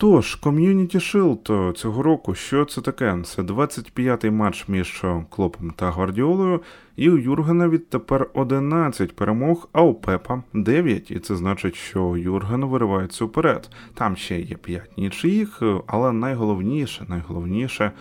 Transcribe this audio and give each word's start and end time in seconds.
Тож, 0.00 0.38
Community 0.42 0.94
Shield 0.94 1.72
цього 1.72 2.02
року, 2.02 2.34
що 2.34 2.64
це 2.64 2.80
таке? 2.80 3.18
Це 3.24 3.42
25-й 3.42 4.30
матч 4.30 4.68
між 4.68 5.04
Клопом 5.30 5.70
та 5.76 5.90
Гвардіолою, 5.90 6.60
і 6.96 7.10
у 7.10 7.18
Юргена 7.18 7.68
відтепер 7.68 8.30
11 8.34 9.16
перемог, 9.16 9.68
а 9.72 9.82
у 9.82 9.94
Пепа 9.94 10.42
9. 10.54 11.10
І 11.10 11.18
це 11.18 11.36
значить, 11.36 11.74
що 11.74 12.16
Юрген 12.16 12.64
виривається 12.64 13.24
вперед. 13.24 13.70
Там 13.94 14.16
ще 14.16 14.40
є 14.40 14.56
5 14.56 14.98
нічиїх, 14.98 15.62
але 15.86 16.12
найголовніше, 16.12 17.06
найголовніше, 17.08 17.92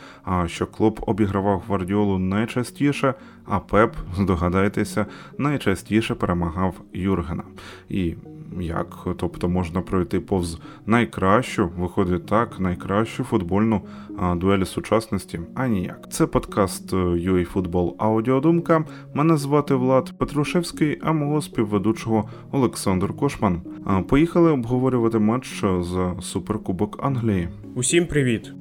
що 0.46 0.68
Клоп 0.68 1.00
обігравав 1.10 1.64
Гвардіолу 1.68 2.20
найчастіше, 2.20 3.14
а 3.46 3.60
Пеп, 3.60 3.96
здогадайтеся, 4.18 5.06
найчастіше 5.38 6.16
перемагав 6.16 6.76
Юргена. 6.94 7.44
І 7.90 8.16
як, 8.60 9.08
тобто 9.18 9.50
можна 9.50 9.82
пройти 9.82 10.20
повз 10.20 10.60
найкращу, 10.86 11.70
виходить 11.78 12.26
так, 12.26 12.60
найкращу 12.60 13.24
футбольну 13.24 13.82
а, 14.20 14.36
дуелі 14.36 14.66
сучасності, 14.66 15.40
а 15.56 15.68
ніяк. 15.68 16.12
Це 16.12 16.28
подкаст 16.28 16.94
UA 16.94 17.54
Football 17.54 17.94
Аудіодумка. 17.98 18.86
Мене 19.14 19.38
звати 19.38 19.76
Влад 19.76 20.18
Петрушевський, 20.18 21.00
а 21.02 21.12
мого 21.12 21.42
співведучого 21.42 22.30
Олександр 22.52 23.14
Кошман. 23.14 23.62
А, 23.86 24.02
поїхали 24.02 24.52
обговорювати 24.52 25.20
матч 25.20 25.64
за 25.82 26.16
суперкубок 26.22 27.00
Англії. 27.04 27.50
Усім 27.76 28.06
привіт! 28.06 28.54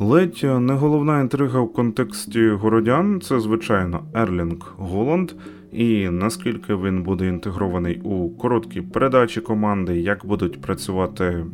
Ледь 0.00 0.40
не 0.42 0.72
головна 0.72 1.20
інтрига 1.20 1.60
в 1.60 1.72
контексті 1.72 2.48
городян 2.48 3.20
це 3.20 3.40
звичайно 3.40 4.04
Ерлінг 4.14 4.74
Голланд– 4.76 5.32
і 5.72 6.08
наскільки 6.08 6.74
він 6.74 7.02
буде 7.02 7.26
інтегрований 7.28 8.00
у 8.00 8.30
короткі 8.30 8.80
передачі 8.80 9.40
команди, 9.40 10.00
як 10.00 10.26
будуть 10.26 10.60
працювати 10.60 11.44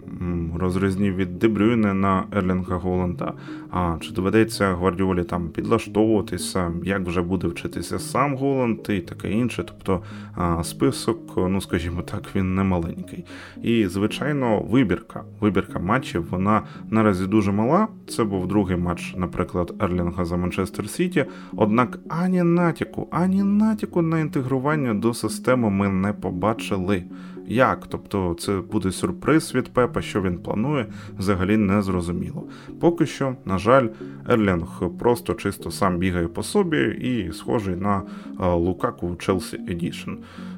розрізні 0.56 1.10
від 1.10 1.38
Дебрюйне 1.38 1.94
на 1.94 2.24
Ерлінга 2.32 2.76
Голланда, 2.76 3.32
а 3.76 3.96
чи 4.00 4.12
доведеться 4.12 4.74
Гвардіолі 4.74 5.24
там 5.24 5.48
підлаштовуватися, 5.48 6.72
як 6.84 7.06
вже 7.06 7.22
буде 7.22 7.46
вчитися 7.46 7.98
сам 7.98 8.36
Голланд 8.36 8.78
і 8.88 9.00
таке 9.00 9.30
інше. 9.30 9.64
Тобто 9.66 10.02
список, 10.62 11.18
ну 11.36 11.60
скажімо 11.60 12.02
так, 12.02 12.22
він 12.34 12.54
не 12.54 12.62
маленький. 12.62 13.24
І, 13.62 13.86
звичайно, 13.86 14.60
вибірка. 14.60 15.24
Вибірка 15.40 15.78
матчів 15.78 16.26
вона 16.30 16.62
наразі 16.90 17.26
дуже 17.26 17.52
мала. 17.52 17.88
Це 18.08 18.24
був 18.24 18.48
другий 18.48 18.76
матч, 18.76 19.14
наприклад, 19.16 19.74
Ерлінга 19.80 20.24
за 20.24 20.36
Манчестер 20.36 20.88
Сіті. 20.88 21.24
Однак 21.56 21.98
ані 22.08 22.42
натяку, 22.42 23.08
ані 23.10 23.42
натяку 23.42 24.02
на 24.02 24.20
інтегрування 24.20 24.94
до 24.94 25.14
системи 25.14 25.70
ми 25.70 25.88
не 25.88 26.12
побачили. 26.12 27.04
Як? 27.46 27.86
Тобто 27.86 28.36
це 28.40 28.60
буде 28.72 28.92
сюрприз 28.92 29.54
від 29.54 29.68
Пепа, 29.68 30.02
що 30.02 30.22
він 30.22 30.38
планує, 30.38 30.86
взагалі 31.18 31.56
не 31.56 31.82
зрозуміло. 31.82 32.48
Поки 32.80 33.06
що, 33.06 33.36
на 33.44 33.58
жаль, 33.58 33.63
Ерлінг 34.28 34.82
просто 34.98 35.34
чисто 35.34 35.70
сам 35.70 35.98
бігає 35.98 36.28
по 36.28 36.42
собі 36.42 36.78
і 36.82 37.32
схожий 37.32 37.76
на 37.76 38.02
Лукаку 38.38 39.16
Челсі 39.16 39.60
Едішн. 39.68 40.10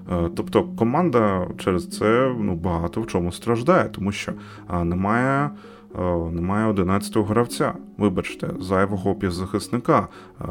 Тобто 0.09 0.65
команда 0.65 1.49
через 1.59 1.89
це 1.89 2.35
ну, 2.41 2.55
багато 2.55 3.01
в 3.01 3.07
чому 3.07 3.33
страждає, 3.33 3.89
тому 3.89 4.13
що 4.13 4.33
немає. 4.85 5.51
Е, 5.99 6.31
немає 6.33 6.73
11-го 6.73 7.25
гравця, 7.25 7.75
вибачте, 7.99 8.51
зайвого 8.61 9.15
півзахисника, 9.15 10.09
е, 10.41 10.45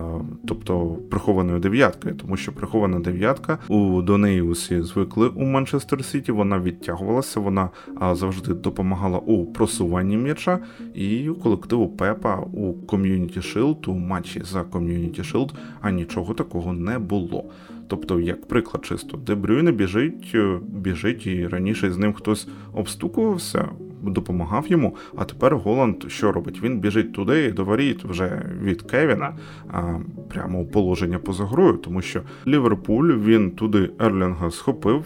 тобто 0.47 0.97
прихованої 1.09 1.59
дев'ятки, 1.59 2.11
тому 2.11 2.37
що 2.37 2.51
прихована 2.51 2.99
дев'ятка 2.99 3.57
у 3.67 4.01
до 4.01 4.17
неї 4.17 4.41
усі 4.41 4.81
звикли 4.81 5.27
у 5.27 5.43
Манчестер 5.43 6.05
Сіті. 6.05 6.31
Вона 6.31 6.59
відтягувалася, 6.59 7.39
вона 7.39 7.69
завжди 8.11 8.53
допомагала 8.53 9.17
у 9.17 9.45
просуванні 9.45 10.17
м'яча, 10.17 10.59
і 10.93 11.29
у 11.29 11.35
колективу 11.35 11.87
Пепа 11.87 12.35
у 12.53 12.73
Community 12.73 13.37
Shield, 13.37 13.89
у 13.89 13.93
матчі 13.93 14.41
за 14.43 14.61
Community 14.61 15.33
Shield, 15.33 15.49
а 15.81 15.91
нічого 15.91 16.33
такого 16.33 16.73
не 16.73 16.99
було. 16.99 17.43
Тобто, 17.87 18.19
як 18.19 18.47
приклад, 18.47 18.85
чисто 18.85 19.17
Дебрюйне 19.17 19.71
біжить, 19.71 20.31
е, 20.35 20.59
біжить, 20.61 21.27
і 21.27 21.47
раніше 21.47 21.91
з 21.91 21.97
ним 21.97 22.13
хтось 22.13 22.47
обстукувався 22.73 23.69
допомагав 24.09 24.67
йому. 24.67 24.95
А 25.17 25.23
тепер 25.23 25.57
Голланд 25.57 26.03
що 26.07 26.31
робить? 26.31 26.63
Він 26.63 26.79
біжить 26.79 27.13
туди 27.13 27.51
до 27.51 27.65
воріт 27.65 28.03
вже 28.03 28.45
від 28.61 28.81
Кевіна, 28.81 29.33
а, 29.71 29.99
прямо 30.29 30.59
у 30.61 30.65
положення 30.65 31.19
поза 31.19 31.45
грою, 31.45 31.73
тому 31.73 32.01
що 32.01 32.21
Ліверпуль 32.47 33.13
він 33.13 33.51
туди 33.51 33.89
Ерлінга 33.99 34.51
схопив 34.51 35.05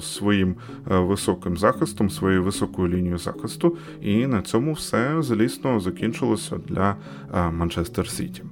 своїм 0.00 0.54
е, 0.90 0.98
високим 0.98 1.56
захистом, 1.56 2.10
своєю 2.10 2.42
високою 2.42 2.88
лінією 2.88 3.18
захисту, 3.18 3.76
і 4.00 4.26
на 4.26 4.42
цьому 4.42 4.72
все 4.72 5.22
злісно 5.22 5.80
закінчилося 5.80 6.56
для 6.68 6.96
е, 7.34 7.50
Манчестер 7.50 8.08
Сіті. 8.08 8.42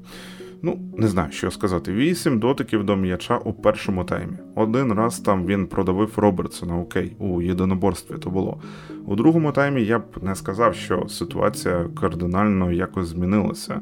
Ну, 0.66 0.78
не 0.96 1.08
знаю, 1.08 1.32
що 1.32 1.50
сказати. 1.50 1.92
Вісім 1.92 2.38
дотиків 2.38 2.84
до 2.84 2.96
м'яча 2.96 3.38
у 3.38 3.52
першому 3.52 4.04
таймі. 4.04 4.32
Один 4.54 4.92
раз 4.92 5.18
там 5.18 5.46
він 5.46 5.66
продавив 5.66 6.12
Робертсона, 6.16 6.78
окей, 6.78 7.16
у 7.18 7.42
єдиноборстві 7.42 8.14
то 8.18 8.30
було. 8.30 8.60
У 9.06 9.16
другому 9.16 9.52
таймі 9.52 9.82
я 9.82 9.98
б 9.98 10.04
не 10.22 10.34
сказав, 10.34 10.74
що 10.74 11.08
ситуація 11.08 11.86
кардинально 12.00 12.72
якось 12.72 13.08
змінилася. 13.08 13.80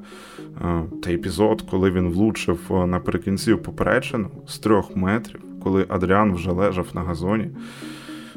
Е, 0.64 0.82
та 1.02 1.12
епізод, 1.12 1.62
коли 1.70 1.90
він 1.90 2.08
влучив 2.08 2.60
е, 2.70 2.86
наприкінці 2.86 3.54
попереджену 3.54 4.28
з 4.46 4.58
трьох 4.58 4.96
метрів, 4.96 5.40
коли 5.62 5.86
Адріан 5.88 6.34
вже 6.34 6.50
лежав 6.50 6.86
на 6.94 7.00
газоні. 7.00 7.50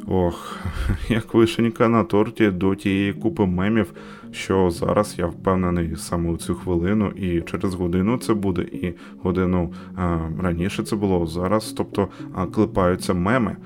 Ох, 0.07 0.59
як 1.09 1.33
вишенька 1.33 1.87
на 1.87 2.03
торті 2.03 2.51
до 2.51 2.75
тієї 2.75 3.13
купи 3.13 3.45
мемів, 3.45 3.93
що 4.35 4.69
зараз 4.69 5.15
я 5.17 5.27
впевнений 5.27 5.95
саме 5.95 6.29
у 6.29 6.37
цю 6.37 6.55
хвилину, 6.55 7.07
і 7.07 7.41
через 7.41 7.73
годину 7.73 8.17
це 8.17 8.33
буде, 8.33 8.61
і 8.61 8.93
годину 9.23 9.73
а, 9.95 10.19
раніше 10.41 10.83
це 10.83 10.95
було 10.95 11.27
зараз. 11.27 11.73
Тобто 11.77 12.07
а, 12.33 12.45
клепаються 12.45 13.13
меми 13.13 13.57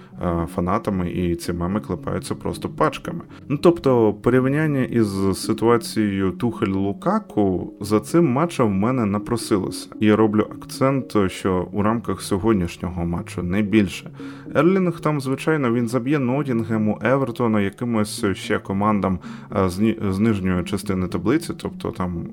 фанатами, 0.55 1.11
і 1.11 1.35
ці 1.35 1.53
меми 1.53 1.79
клепаються 1.79 2.35
просто 2.35 2.69
пачками. 2.69 3.21
Ну 3.49 3.57
тобто, 3.57 4.13
порівняння 4.13 4.83
із 4.83 5.39
ситуацією 5.39 6.31
Тухель 6.31 6.67
Лукаку 6.67 7.73
за 7.81 7.99
цим 7.99 8.31
матчем 8.31 8.67
в 8.67 8.71
мене 8.71 9.05
напросилося. 9.05 9.89
І 9.99 10.05
я 10.05 10.15
роблю 10.15 10.47
акцент, 10.51 11.15
що 11.27 11.67
у 11.71 11.83
рамках 11.83 12.21
сьогоднішнього 12.21 13.05
матчу 13.05 13.43
не 13.43 13.61
більше. 13.61 14.09
Ерлінг 14.55 14.99
там, 14.99 15.21
звичайно, 15.21 15.73
він 15.73 15.87
заб'є 15.87 16.19
Нотінгему, 16.19 16.99
Евертона, 17.03 17.61
якимось 17.61 18.25
ще 18.33 18.59
командам 18.59 19.19
з 19.67 20.19
нижньої 20.19 20.63
частини 20.63 21.07
таблиці, 21.07 21.53
тобто 21.57 21.91
там 21.91 22.25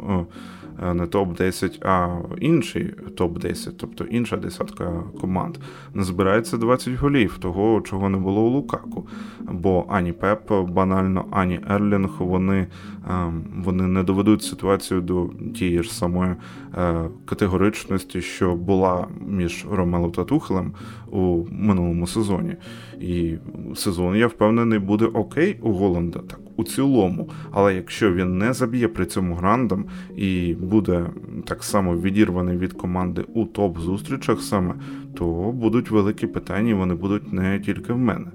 Е, 0.82 0.94
не 0.94 1.06
топ-10, 1.06 1.86
а 1.86 2.18
інший 2.40 2.94
топ-10, 3.16 3.72
тобто 3.76 4.04
інша 4.04 4.36
десятка 4.36 5.02
команд, 5.20 5.58
не 5.94 6.04
збирається 6.04 6.56
20 6.56 6.94
голів, 6.94 7.38
того, 7.38 7.75
чого 7.80 8.08
не 8.08 8.18
було 8.18 8.40
у 8.42 8.50
Лукаку. 8.50 9.06
Бо 9.40 9.86
ані 9.88 10.12
Пеп 10.12 10.52
банально, 10.52 11.24
ані 11.30 11.60
Ерлінг 11.70 12.10
вони 12.18 12.66
ем, 13.10 13.44
вони 13.64 13.86
не 13.86 14.02
доведуть 14.02 14.42
ситуацію 14.42 15.00
до 15.00 15.30
тієї 15.54 15.82
ж 15.82 15.94
самої 15.94 16.34
е, 16.78 17.04
категоричності, 17.24 18.20
що 18.20 18.54
була 18.54 19.06
між 19.26 19.66
Ромелу 19.70 20.10
та 20.10 20.24
Тухелем 20.24 20.72
у 21.10 21.44
минулому 21.50 22.06
сезоні. 22.06 22.56
І 23.00 23.34
сезон, 23.74 24.16
я 24.16 24.26
впевнений, 24.26 24.78
буде 24.78 25.04
окей 25.04 25.58
у 25.62 25.72
Голланда, 25.72 26.18
так 26.18 26.45
у 26.56 26.64
цілому. 26.64 27.30
Але 27.50 27.74
якщо 27.74 28.12
він 28.12 28.38
не 28.38 28.52
заб'є 28.52 28.88
при 28.88 29.06
цьому 29.06 29.34
грандом 29.34 29.84
і 30.16 30.54
буде 30.60 31.06
так 31.44 31.64
само 31.64 31.96
відірваний 31.96 32.58
від 32.58 32.72
команди 32.72 33.24
у 33.34 33.44
топ-зустрічах 33.44 34.40
саме, 34.40 34.74
то 35.14 35.52
будуть 35.52 35.90
великі 35.90 36.26
питання, 36.26 36.70
і 36.70 36.74
вони 36.74 36.94
будуть 36.94 37.32
не 37.32 37.60
тільки 37.60 37.92
в 37.92 37.98
мене. 37.98 38.26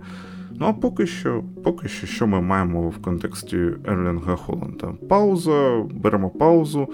Ну 0.62 0.68
а 0.68 0.74
поки 0.74 1.08
що, 1.08 1.44
поки 1.64 1.88
що, 1.88 2.08
що 2.08 2.28
ми 2.28 2.42
маємо 2.42 2.90
в 2.90 2.98
контексті 2.98 3.58
Ерлінга 3.86 4.36
Холланда? 4.36 4.94
Пауза, 5.10 5.84
беремо 5.94 6.30
паузу, 6.30 6.88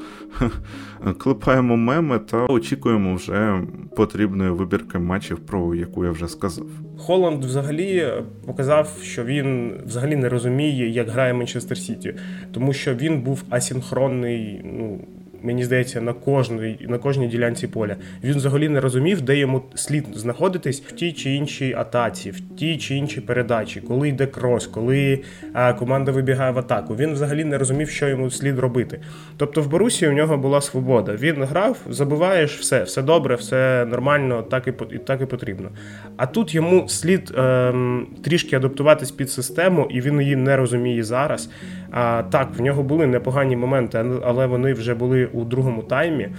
клепаємо 1.18 1.78
меми 1.78 2.20
та 2.20 2.46
очікуємо 2.46 3.16
вже 3.16 3.62
потрібної 3.96 4.50
вибірки 4.50 5.00
матчів, 5.00 5.40
про 5.40 5.76
яку 5.76 6.06
я 6.06 6.12
вже 6.12 6.28
сказав. 6.28 6.68
Холланд 6.98 7.46
взагалі 7.46 8.08
показав, 8.46 8.98
що 9.02 9.24
він 9.24 9.74
взагалі 9.86 10.16
не 10.16 10.30
розуміє, 10.30 10.90
як 10.90 11.10
грає 11.10 11.34
Манчестер 11.34 11.78
Сіті, 11.78 12.16
тому 12.52 12.74
що 12.74 12.96
він 12.96 13.22
був 13.22 13.44
асінхронний. 13.50 14.62
ну 14.64 15.00
мені 15.44 15.64
здається, 15.64 16.02
на 16.02 16.14
кожній 16.14 16.78
на 16.90 16.98
кожній 16.98 17.28
ділянці 17.28 17.68
поля. 17.68 17.96
Він 18.24 18.36
взагалі 18.36 18.70
не 18.70 18.80
розумів, 18.80 19.22
де 19.22 19.38
йому 19.38 19.62
слід 19.76 20.06
знаходитись 20.16 20.82
в 20.82 20.92
тій 20.92 21.14
чи 21.14 21.30
іншій 21.32 21.74
атаці, 21.78 22.32
в 22.32 22.42
тій 22.56 22.78
чи 22.78 22.96
іншій 22.96 23.22
передачі, 23.22 23.82
коли 23.82 24.10
йде 24.10 24.26
крос, 24.26 24.68
коли 24.68 25.20
а, 25.54 25.74
команда 25.74 26.12
вибігає 26.12 26.52
в 26.52 26.60
атаку. 26.60 26.96
Він 26.96 27.14
взагалі 27.14 27.44
не 27.44 27.58
розумів, 27.58 27.90
що 27.90 28.08
йому 28.08 28.30
слід 28.30 28.60
робити. 28.60 29.00
Тобто 29.38 29.62
в 29.62 29.68
Борусі 29.68 30.08
у 30.08 30.12
нього 30.12 30.38
була 30.38 30.62
свобода. 30.62 31.16
Він 31.16 31.44
грав, 31.44 31.78
забиваєш 31.90 32.60
все, 32.60 32.84
все 32.84 33.02
добре, 33.02 33.36
все 33.36 33.86
нормально, 33.90 34.42
так 34.42 34.68
і 34.68 34.72
так 34.98 35.22
і 35.22 35.26
потрібно. 35.26 35.70
А 36.18 36.26
тут 36.26 36.56
йому 36.56 36.90
слід 36.90 37.34
ем, 37.38 38.08
трішки 38.24 38.56
адаптуватись 38.56 39.12
під 39.12 39.32
систему, 39.32 39.88
і 39.90 40.02
він 40.02 40.22
її 40.22 40.36
не 40.36 40.58
розуміє 40.58 41.04
зараз. 41.04 41.50
А, 41.92 42.24
Так, 42.32 42.50
в 42.58 42.62
нього 42.62 42.84
були 42.84 43.08
непогані 43.08 43.56
моменти, 43.56 44.06
але 44.24 44.46
вони 44.46 44.74
вже 44.74 44.94
були 44.94 45.27
у 45.34 45.46
другому 45.46 45.84
таймі. 45.84 46.30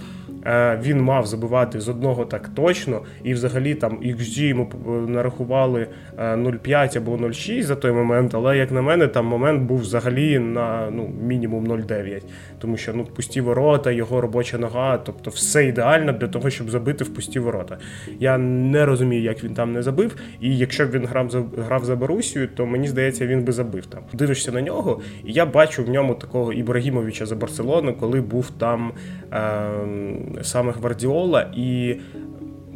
Е, 0.45 0.79
він 0.83 1.01
мав 1.01 1.25
забивати 1.25 1.79
з 1.79 1.89
одного 1.89 2.25
так 2.25 2.49
точно, 2.49 3.01
і 3.23 3.33
взагалі 3.33 3.75
там 3.75 3.97
XG 3.97 4.41
йому 4.41 4.71
нарахували 5.07 5.87
0,5 6.17 6.95
е, 6.95 6.97
або 6.97 7.11
0,6 7.11 7.63
за 7.63 7.75
той 7.75 7.91
момент. 7.91 8.35
Але 8.35 8.57
як 8.57 8.71
на 8.71 8.81
мене, 8.81 9.07
там 9.07 9.25
момент 9.25 9.61
був 9.61 9.79
взагалі 9.79 10.39
на 10.39 10.89
ну 10.91 11.09
мінімум 11.21 11.67
0,9. 11.67 12.21
Тому 12.59 12.77
що 12.77 12.93
ну 12.93 13.05
пусті 13.05 13.41
ворота, 13.41 13.91
його 13.91 14.21
робоча 14.21 14.57
нога, 14.57 14.97
тобто 14.97 15.29
все 15.29 15.65
ідеально 15.65 16.11
для 16.11 16.27
того, 16.27 16.49
щоб 16.49 16.69
забити 16.69 17.03
в 17.03 17.13
пусті 17.13 17.39
ворота. 17.39 17.77
Я 18.19 18.37
не 18.37 18.85
розумію, 18.85 19.23
як 19.23 19.43
він 19.43 19.53
там 19.53 19.73
не 19.73 19.81
забив. 19.81 20.15
І 20.41 20.57
якщо 20.57 20.85
б 20.85 20.91
він 20.91 21.05
грав 21.05 21.29
за 21.29 21.43
грав 21.57 21.85
за 21.85 21.95
Борусію, 21.95 22.47
то 22.47 22.65
мені 22.65 22.87
здається, 22.87 23.27
він 23.27 23.43
би 23.43 23.51
забив 23.51 23.85
там. 23.85 24.01
Дивишся 24.13 24.51
на 24.51 24.61
нього, 24.61 25.01
і 25.25 25.33
я 25.33 25.45
бачу 25.45 25.83
в 25.83 25.89
ньому 25.89 26.15
такого 26.15 26.53
Ібрагімовича 26.53 27.25
за 27.25 27.35
Барселону, 27.35 27.93
коли 27.93 28.21
був 28.21 28.51
там. 28.51 28.91
Е 29.33 30.28
саме 30.41 30.71
Гвардіола, 30.71 31.51
і 31.55 31.99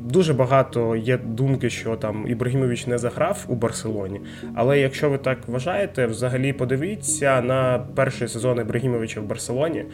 Дуже 0.09 0.33
багато 0.33 0.95
є 0.95 1.17
думки, 1.17 1.69
що 1.69 1.95
там 1.95 2.27
Ібрагімович 2.27 2.88
не 2.88 2.97
заграв 2.97 3.45
у 3.47 3.55
Барселоні. 3.55 4.21
Але 4.55 4.79
якщо 4.79 5.09
ви 5.09 5.17
так 5.17 5.38
вважаєте, 5.47 6.05
взагалі 6.05 6.53
подивіться 6.53 7.41
на 7.41 7.85
перший 7.95 8.27
сезон 8.27 8.59
Ібрагімовича 8.59 9.21
в 9.21 9.23
Барселоні, 9.23 9.85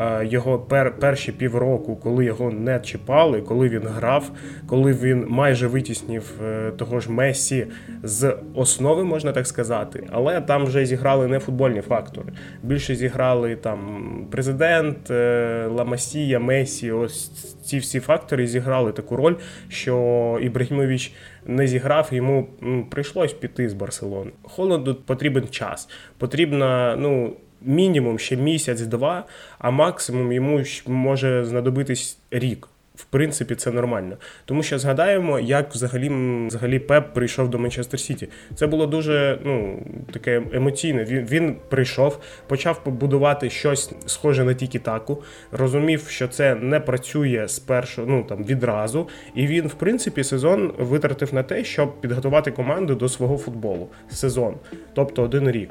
е, 0.00 0.26
його 0.26 0.58
пер, 0.58 0.94
перші 1.00 1.32
півроку, 1.32 1.96
коли 1.96 2.24
його 2.24 2.50
не 2.50 2.80
чіпали, 2.80 3.40
коли 3.40 3.68
він 3.68 3.82
грав, 3.86 4.30
коли 4.66 4.92
він 4.92 5.24
майже 5.28 5.66
витіснів 5.66 6.32
е, 6.44 6.70
того 6.70 7.00
ж 7.00 7.10
Месі 7.10 7.66
з 8.02 8.36
основи, 8.54 9.04
можна 9.04 9.32
так 9.32 9.46
сказати. 9.46 10.06
Але 10.12 10.40
там 10.40 10.64
вже 10.64 10.86
зіграли 10.86 11.28
не 11.28 11.38
футбольні 11.38 11.80
фактори. 11.80 12.32
Більше 12.62 12.94
зіграли 12.94 13.56
там 13.56 14.10
президент, 14.30 15.10
е, 15.10 15.66
Ламасія, 15.66 16.40
Месі. 16.40 16.92
Ось 16.92 17.28
ці 17.64 17.78
всі 17.78 18.00
фактори 18.00 18.46
зіграли 18.46 18.92
таку 18.92 19.16
роль 19.16 19.34
що 19.68 20.38
Ібрагімович 20.42 21.12
не 21.46 21.66
зіграв, 21.66 22.08
йому 22.12 22.48
прийшлось 22.90 23.32
піти 23.32 23.68
з 23.68 23.72
Барселони. 23.72 24.30
Холоду 24.42 24.94
потрібен 24.94 25.48
час. 25.48 25.88
потрібна, 26.18 26.96
ну. 26.98 27.36
Мінімум 27.62 28.18
ще 28.18 28.36
місяць-два, 28.36 29.24
а 29.58 29.70
максимум 29.70 30.32
йому 30.32 30.62
може 30.86 31.44
знадобитись 31.44 32.18
рік 32.30 32.68
в 32.98 33.04
принципі, 33.04 33.54
це 33.54 33.70
нормально. 33.70 34.16
Тому 34.44 34.62
що 34.62 34.78
згадаємо, 34.78 35.40
як 35.40 35.74
взагалі 35.74 36.08
взагалі 36.46 36.78
Пеп 36.78 37.14
прийшов 37.14 37.50
до 37.50 37.58
Манчестер 37.58 38.00
Сіті. 38.00 38.28
Це 38.54 38.66
було 38.66 38.86
дуже 38.86 39.38
ну, 39.44 39.82
таке 40.12 40.42
емоційне. 40.52 41.04
Він 41.04 41.26
він 41.26 41.56
прийшов, 41.68 42.18
почав 42.46 42.84
побудувати 42.84 43.50
щось 43.50 43.92
схоже 44.06 44.44
на 44.44 44.54
тікі-таку, 44.54 45.22
розумів, 45.52 46.06
що 46.08 46.28
це 46.28 46.54
не 46.54 46.80
працює 46.80 47.48
спершу, 47.48 48.04
ну 48.06 48.22
там 48.28 48.44
відразу. 48.44 49.08
І 49.34 49.46
він, 49.46 49.66
в 49.66 49.74
принципі, 49.74 50.24
сезон 50.24 50.72
витратив 50.78 51.34
на 51.34 51.42
те, 51.42 51.64
щоб 51.64 52.00
підготувати 52.00 52.50
команду 52.50 52.94
до 52.94 53.08
свого 53.08 53.38
футболу. 53.38 53.88
Сезон, 54.10 54.54
тобто 54.94 55.22
один 55.22 55.50
рік. 55.50 55.70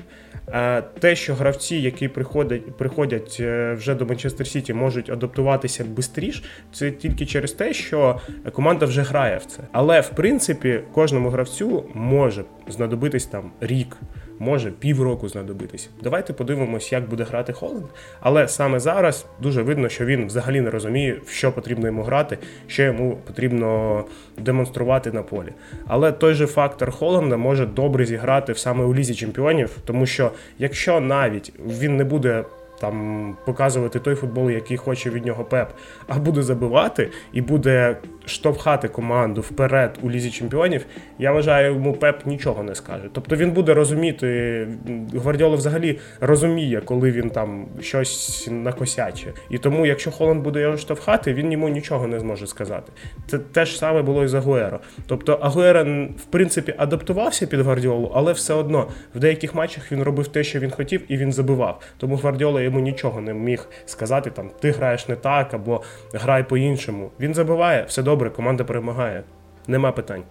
Те, 1.00 1.16
що 1.16 1.36
гравці, 1.36 1.76
які 1.76 2.08
приходять 2.08 2.78
приходять 2.78 3.38
е, 3.40 3.74
вже 3.74 3.96
до 3.96 4.06
Манчестер 4.06 4.48
Сіті, 4.48 4.74
можуть 4.74 5.10
адаптуватися 5.10 5.86
швидше, 6.14 6.44
це 6.74 6.92
тільки 6.92 7.26
через 7.26 7.52
те, 7.52 7.74
що 7.74 8.20
команда 8.54 8.86
вже 8.86 9.02
грає 9.02 9.38
в 9.38 9.46
це. 9.46 9.60
Але 9.72 10.02
в 10.02 10.10
принципі 10.10 10.80
кожному 10.94 11.30
гравцю 11.30 11.84
може 11.94 12.44
знадобитись 12.68 13.26
там 13.26 13.52
рік 13.62 13.98
може 14.40 14.72
півроку 14.72 15.30
знадобитись. 15.30 15.90
Давайте 16.04 16.34
подивимось, 16.34 16.92
як 16.92 17.10
буде 17.10 17.24
грати 17.24 17.54
Холланд. 17.54 17.86
Але 18.20 18.48
саме 18.48 18.80
зараз 18.80 19.26
дуже 19.42 19.62
видно, 19.62 19.90
що 19.90 20.06
він 20.06 20.26
взагалі 20.28 20.62
не 20.62 20.70
розуміє, 20.70 21.22
в 21.26 21.30
що 21.30 21.52
потрібно 21.52 21.88
йому 21.88 22.04
грати, 22.04 22.38
що 22.68 22.84
йому 22.84 23.18
потрібно 23.28 24.04
демонструвати 24.38 25.12
на 25.12 25.24
полі. 25.24 25.50
Але 25.88 26.12
той 26.12 26.34
же 26.34 26.48
фактор 26.48 26.92
Холланда 26.92 27.38
може 27.38 27.66
добре 27.66 28.06
зіграти 28.06 28.56
саме 28.56 28.84
у 28.84 28.96
лізі 28.96 29.16
чемпіонів, 29.16 29.78
тому 29.86 30.06
що 30.06 30.32
якщо 30.60 31.00
навіть 31.00 31.54
він 31.68 31.98
не 31.98 32.04
буде 32.04 32.44
там 32.80 33.36
показувати 33.46 34.00
той 34.00 34.16
футбол, 34.16 34.50
який 34.52 34.78
хоче 34.78 35.10
від 35.10 35.26
нього 35.26 35.44
Пеп, 35.44 35.70
а 36.08 36.20
буде 36.20 36.44
забивати 36.44 37.12
і 37.34 37.42
буде 37.42 37.98
штовхати 38.26 38.88
команду 38.88 39.42
вперед 39.42 40.00
у 40.02 40.12
лізі 40.12 40.32
чемпіонів. 40.32 40.86
Я 41.20 41.32
вважаю, 41.32 41.74
йому 41.74 41.94
Пеп 41.94 42.26
нічого 42.26 42.64
не 42.64 42.76
скаже. 42.76 43.04
Тобто 43.12 43.36
він 43.36 43.52
буде 43.52 43.74
розуміти, 43.74 44.68
Гвардіола 45.14 45.56
взагалі 45.56 46.00
розуміє, 46.22 46.82
коли 46.86 47.12
він 47.12 47.30
там 47.30 47.66
щось 47.82 48.48
накосяче. 48.52 49.34
І 49.50 49.58
тому, 49.58 49.86
якщо 49.86 50.12
Холланд 50.12 50.44
буде 50.44 50.62
його 50.62 50.78
штовхати, 50.78 51.34
він 51.34 51.52
йому 51.52 51.70
нічого 51.70 52.08
не 52.08 52.20
зможе 52.20 52.48
сказати. 52.48 52.92
Це 53.28 53.40
те 53.40 53.66
ж 53.66 53.78
саме 53.78 54.02
було 54.02 54.24
і 54.24 54.28
з 54.28 54.34
Агуеро. 54.34 54.80
Тобто 55.08 55.34
Агуеро, 55.34 55.84
в 56.18 56.26
принципі, 56.30 56.74
адаптувався 56.78 57.48
під 57.48 57.60
Гвардіолу, 57.60 58.12
але 58.16 58.34
все 58.34 58.54
одно 58.54 58.88
в 59.16 59.20
деяких 59.20 59.56
матчах 59.56 59.92
він 59.92 60.04
робив 60.04 60.28
те, 60.28 60.44
що 60.44 60.60
він 60.60 60.72
хотів, 60.72 61.02
і 61.08 61.18
він 61.18 61.34
забивав. 61.34 61.82
Тому 61.98 62.16
Гвардіола 62.16 62.62
йому 62.68 62.80
нічого 62.80 63.22
не 63.22 63.34
міг 63.34 63.68
сказати, 63.86 64.30
там 64.30 64.50
ти 64.60 64.72
граєш 64.72 65.08
не 65.08 65.16
так 65.16 65.54
або 65.54 65.82
грай 66.14 66.50
по-іншому. 66.50 67.12
Він 67.20 67.34
забиває, 67.34 67.86
все 67.88 68.04
добре, 68.04 68.30
команда 68.30 68.64
перемагає. 68.64 69.24
Нема 69.68 69.92
питань. 69.92 70.24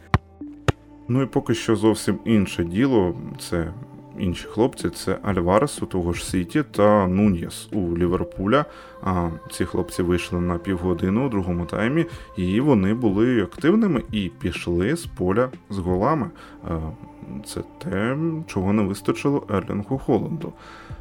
Ну 1.08 1.22
і 1.22 1.26
поки 1.26 1.54
що 1.54 1.76
зовсім 1.76 2.18
інше 2.24 2.64
діло. 2.64 3.16
Це 3.38 3.72
інші 4.18 4.46
хлопці 4.46 4.90
це 4.90 5.18
Альварес 5.22 5.82
у 5.82 5.86
того 5.86 6.12
ж 6.12 6.24
Сіті 6.24 6.62
та 6.62 7.06
Нуньєс 7.06 7.68
у 7.72 7.96
Ліверпуля. 7.96 8.64
А 9.02 9.28
ці 9.50 9.64
хлопці 9.64 10.02
вийшли 10.02 10.40
на 10.40 10.58
півгодини 10.58 11.20
у 11.20 11.28
другому 11.28 11.64
таймі, 11.64 12.06
і 12.36 12.60
вони 12.60 12.94
були 12.94 13.42
активними 13.42 14.02
і 14.12 14.30
пішли 14.40 14.96
з 14.96 15.06
поля 15.06 15.48
з 15.70 15.78
голами. 15.78 16.30
Це 17.44 17.60
те, 17.78 18.16
чого 18.46 18.72
не 18.72 18.82
вистачило 18.82 19.46
Ерлінгу 19.50 19.98
Холланду. 19.98 20.52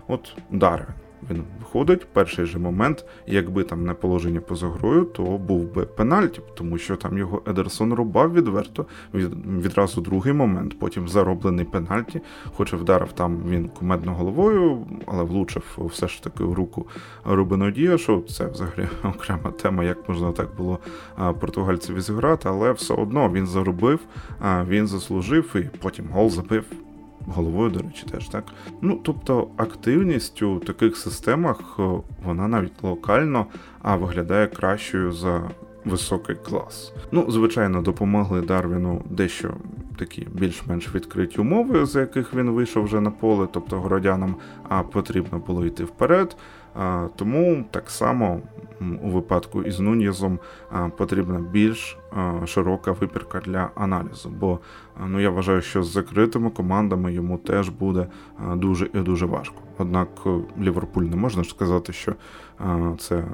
От 0.08 0.38
Дарвін. 0.52 1.05
Він 1.31 1.44
виходить, 1.59 2.07
перший 2.13 2.45
же 2.45 2.59
момент, 2.59 3.06
якби 3.27 3.63
там 3.63 3.85
не 3.85 3.94
положення 3.94 4.41
поза 4.41 4.67
грою, 4.67 5.03
то 5.06 5.23
був 5.23 5.73
би 5.73 5.85
пенальті, 5.85 6.41
тому 6.53 6.77
що 6.77 6.95
там 6.95 7.17
його 7.17 7.41
Едерсон 7.47 7.94
рубав 7.94 8.33
відверто. 8.33 8.85
Від, 9.13 9.62
відразу 9.62 10.01
другий 10.01 10.33
момент, 10.33 10.79
потім 10.79 11.07
зароблений 11.07 11.65
пенальті, 11.65 12.21
хоч 12.53 12.73
і 12.73 12.75
вдарив 12.75 13.12
там 13.12 13.44
він 13.50 13.69
кумедно 13.69 14.13
головою, 14.13 14.85
але 15.06 15.23
влучив 15.23 15.77
все 15.77 16.07
ж 16.07 16.23
таки 16.23 16.44
в 16.44 16.53
руку 16.53 16.88
Рубену 17.25 17.72
Діашу. 17.72 18.24
Це 18.29 18.48
взагалі 18.48 18.88
окрема 19.03 19.51
тема, 19.51 19.84
як 19.84 20.10
можна 20.10 20.31
так 20.31 20.50
було 20.57 20.79
португальцеві 21.39 22.01
зіграти, 22.01 22.50
але 22.50 22.72
все 22.72 22.93
одно 22.93 23.29
він 23.29 23.48
заробив, 23.48 24.00
він 24.67 24.88
заслужив 24.88 25.55
і 25.55 25.77
потім 25.81 26.05
гол 26.12 26.29
забив 26.29 26.65
головою, 27.27 27.70
до 27.70 27.79
речі, 27.79 28.05
теж 28.12 28.29
так. 28.29 28.44
Ну, 28.82 29.00
тобто 29.03 29.48
активність 29.58 30.41
у 30.41 30.60
таких 30.60 30.98
системах 30.98 31.79
вона 32.24 32.48
навіть 32.48 32.84
локально 32.84 33.46
а 33.82 33.96
виглядає 33.96 34.48
кращою 34.48 35.12
за 35.12 35.50
високий 35.86 36.36
клас. 36.36 36.94
Ну, 37.12 37.25
звичайно, 37.32 37.82
допомогли 37.82 38.41
Дарвіну 38.41 39.01
дещо 39.10 39.53
такі 39.96 40.28
більш-менш 40.34 40.96
відкриті 40.96 41.36
умови, 41.38 41.86
за 41.86 42.00
яких 42.00 42.34
він 42.34 42.50
вийшов 42.50 42.84
вже 42.84 43.02
на 43.02 43.12
поле, 43.12 43.48
тобто 43.52 43.80
городянам 43.80 44.36
потрібно 44.92 45.40
було 45.40 45.66
йти 45.66 45.84
вперед. 45.84 46.38
Тому 47.16 47.66
так 47.72 47.90
само 47.90 48.42
у 49.04 49.10
випадку 49.10 49.64
із 49.64 49.80
Нуньєзом 49.80 50.40
потрібна 50.98 51.40
більш 51.40 51.98
широка 52.46 52.92
вибірка 52.92 53.40
для 53.40 53.70
аналізу. 53.75 54.30
Бо 54.30 54.60
ну 55.08 55.20
я 55.20 55.30
вважаю, 55.30 55.62
що 55.62 55.84
з 55.84 55.92
закритими 55.92 56.50
командами 56.50 57.14
йому 57.14 57.38
теж 57.38 57.70
буде 57.70 58.08
дуже 58.56 58.90
і 58.94 59.00
дуже 59.00 59.25
важко. 59.25 59.56
Однак 59.78 60.08
Ліверпуль 60.62 61.04
не 61.04 61.16
можна 61.16 61.44
сказати, 61.44 61.94
що 61.94 62.14
це 62.98 63.25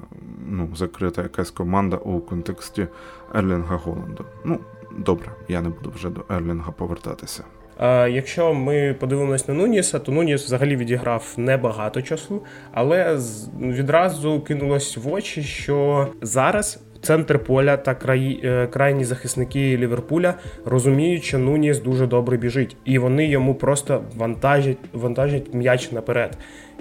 ну, 0.47 0.69
закрита 0.75 1.21
якась 1.21 1.51
команда 1.51 1.97
у 1.97 2.19
контексті 2.19 2.87
Ерлінга 3.35 3.75
Голланда. 3.75 4.23
Ну, 4.45 4.59
добре, 4.97 5.31
я 5.47 5.61
не 5.61 5.69
буду 5.69 5.91
вже 5.95 6.09
до 6.09 6.21
Ерлінга 6.29 6.71
повертатися. 6.71 7.43
Е, 7.79 8.09
Якщо 8.09 8.53
ми 8.53 8.95
подивимось 8.99 9.47
на 9.47 9.53
Нуніса, 9.53 9.99
то 9.99 10.11
Нуніс 10.11 10.45
взагалі 10.45 10.75
відіграв 10.75 11.33
небагато 11.37 12.01
часу, 12.01 12.41
але 12.71 13.19
відразу 13.59 14.41
кинулось 14.41 14.97
в 14.97 15.13
очі, 15.13 15.43
що 15.43 16.07
зараз 16.21 16.79
центр 17.01 17.39
поля 17.39 17.77
та 17.77 17.95
краї, 17.95 18.41
е, 18.43 18.67
крайні 18.67 19.03
захисники 19.03 19.77
Ліверпуля 19.77 20.33
розуміють, 20.65 21.23
що 21.23 21.37
Нуніс 21.39 21.79
дуже 21.79 22.07
добре 22.07 22.37
біжить, 22.37 22.77
і 22.85 22.97
вони 22.97 23.27
йому 23.27 23.55
просто 23.55 24.03
вантажать, 24.15 24.77
вантажать 24.93 25.53
м'яч 25.53 25.91
наперед. 25.91 26.37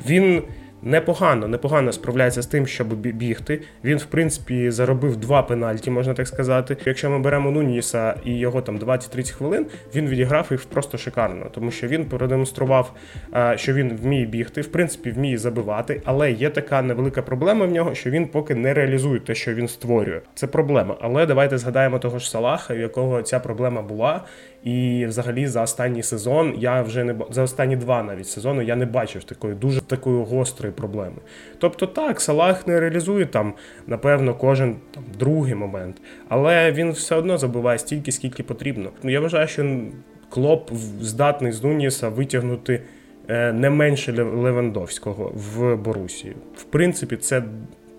Він 0.07 0.43
непогано, 0.83 1.49
непогано 1.49 1.93
справляється 1.93 2.43
з 2.43 2.47
тим, 2.47 2.67
щоб 2.67 2.89
бігти. 2.95 3.63
Він, 3.85 3.99
в 3.99 4.05
принципі, 4.05 4.71
заробив 4.71 5.17
два 5.17 5.43
пенальті, 5.43 5.91
можна 5.91 6.15
так 6.15 6.29
сказати. 6.29 6.77
Якщо 6.85 7.11
ми 7.11 7.19
беремо 7.19 7.51
Нуніса 7.51 8.15
і 8.25 8.39
його 8.39 8.63
там 8.63 8.79
20-30 8.79 9.33
хвилин, 9.33 9.67
він 9.95 10.09
відіграв 10.09 10.47
їх 10.51 10.65
просто 10.65 10.99
шикарно, 10.99 11.47
тому 11.51 11.71
що 11.71 11.87
він 11.87 12.05
продемонстрував, 12.05 12.93
е, 13.35 13.55
що 13.57 13.73
він 13.73 13.97
вміє 13.97 14.27
бігти, 14.27 14.61
в 14.61 14.67
принципі, 14.67 15.11
вміє 15.11 15.39
забивати, 15.39 16.03
але 16.05 16.33
є 16.33 16.51
така 16.51 16.83
невелика 16.83 17.23
проблема 17.23 17.67
в 17.67 17.71
нього, 17.71 17.95
що 17.95 18.11
він 18.11 18.27
поки 18.27 18.55
не 18.55 18.75
реалізує 18.75 19.21
те, 19.21 19.35
що 19.35 19.55
він 19.55 19.69
створює. 19.69 20.21
Це 20.35 20.47
проблема. 20.47 20.97
Але 21.01 21.27
давайте 21.27 21.59
згадаємо 21.59 21.99
того 21.99 22.19
ж 22.19 22.31
Салаха, 22.31 22.75
у 22.75 22.77
якого 22.77 23.23
ця 23.23 23.41
проблема 23.41 23.83
була. 23.83 24.25
І 24.65 25.07
взагалі 25.07 25.47
за 25.47 25.63
останній 25.63 26.03
сезон 26.03 26.55
я 26.59 26.83
вже 26.83 27.05
не 27.05 27.15
за 27.31 27.43
останні 27.43 27.77
два 27.77 28.03
навіть 28.03 28.29
сезону 28.29 28.63
я 28.63 28.77
не 28.77 28.87
бачив 28.87 29.25
такої 29.25 29.55
дуже 29.55 29.81
такої 29.81 30.25
гострої 30.25 30.73
проблеми. 30.75 31.17
Тобто 31.59 31.87
так, 31.87 32.21
Салах 32.21 32.67
не 32.67 32.81
реалізує 32.81 33.27
там, 33.27 33.55
напевно, 33.87 34.35
кожен 34.35 34.77
там 34.95 35.05
другий 35.19 35.55
момент, 35.55 35.97
але 36.29 36.73
він 36.73 36.91
все 36.91 37.15
одно 37.15 37.39
забиває 37.39 37.79
стільки, 37.79 38.13
скільки 38.13 38.43
потрібно. 38.43 38.91
Ну 39.03 39.11
я 39.11 39.21
вважаю, 39.21 39.49
що 39.49 39.81
Клоп 40.29 40.71
здатний 41.01 41.53
з 41.53 41.63
Нуніса 41.63 42.09
витягнути 42.09 42.83
е, 43.29 43.53
не 43.53 43.71
менше 43.71 44.13
Лев- 44.13 44.37
Левандовського 44.37 45.33
в 45.35 45.77
Борусії. 45.77 46.35
В 46.57 46.65
принципі, 46.65 47.17
це 47.17 47.43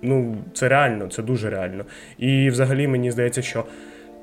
ну 0.01 0.38
це 0.53 0.70
реально, 0.70 1.08
це 1.08 1.24
дуже 1.24 1.50
реально. 1.50 1.86
І 2.18 2.50
взагалі 2.50 2.88
мені 2.88 3.12
здається, 3.12 3.41
що 3.41 3.63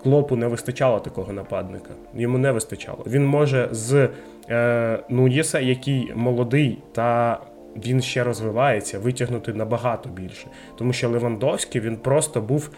Клопу 0.03 0.37
не 0.37 0.47
вистачало 0.47 1.01
такого 1.01 1.33
нападника. 1.33 1.91
Йому 2.15 2.39
не 2.39 2.53
вистачало. 2.53 3.05
Він 3.07 3.27
може 3.27 3.69
з 3.71 4.09
е, 4.51 4.99
Нуніса, 5.09 5.61
який 5.61 6.13
молодий 6.15 6.79
та 6.93 7.41
він 7.77 8.03
ще 8.03 8.25
розвивається, 8.25 8.99
витягнути 8.99 9.53
набагато 9.55 10.09
більше. 10.09 10.47
Тому 10.77 10.93
що 10.93 11.09
Левандовський 11.09 11.81
він 11.81 11.97
просто 11.97 12.41
був 12.41 12.71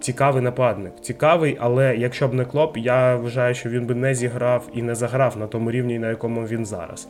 цікавий 0.00 0.42
нападник. 0.42 0.92
Цікавий, 1.00 1.56
але 1.60 1.96
якщо 1.96 2.28
б 2.28 2.34
не 2.34 2.44
Клоп, 2.44 2.76
я 2.76 3.16
вважаю, 3.16 3.54
що 3.54 3.68
він 3.68 3.86
би 3.86 3.94
не 3.94 4.14
зіграв 4.14 4.68
і 4.74 4.82
не 4.82 4.94
заграв 4.94 5.36
на 5.36 5.46
тому 5.46 5.70
рівні, 5.70 5.98
на 5.98 6.08
якому 6.08 6.46
він 6.46 6.66
зараз. 6.66 7.08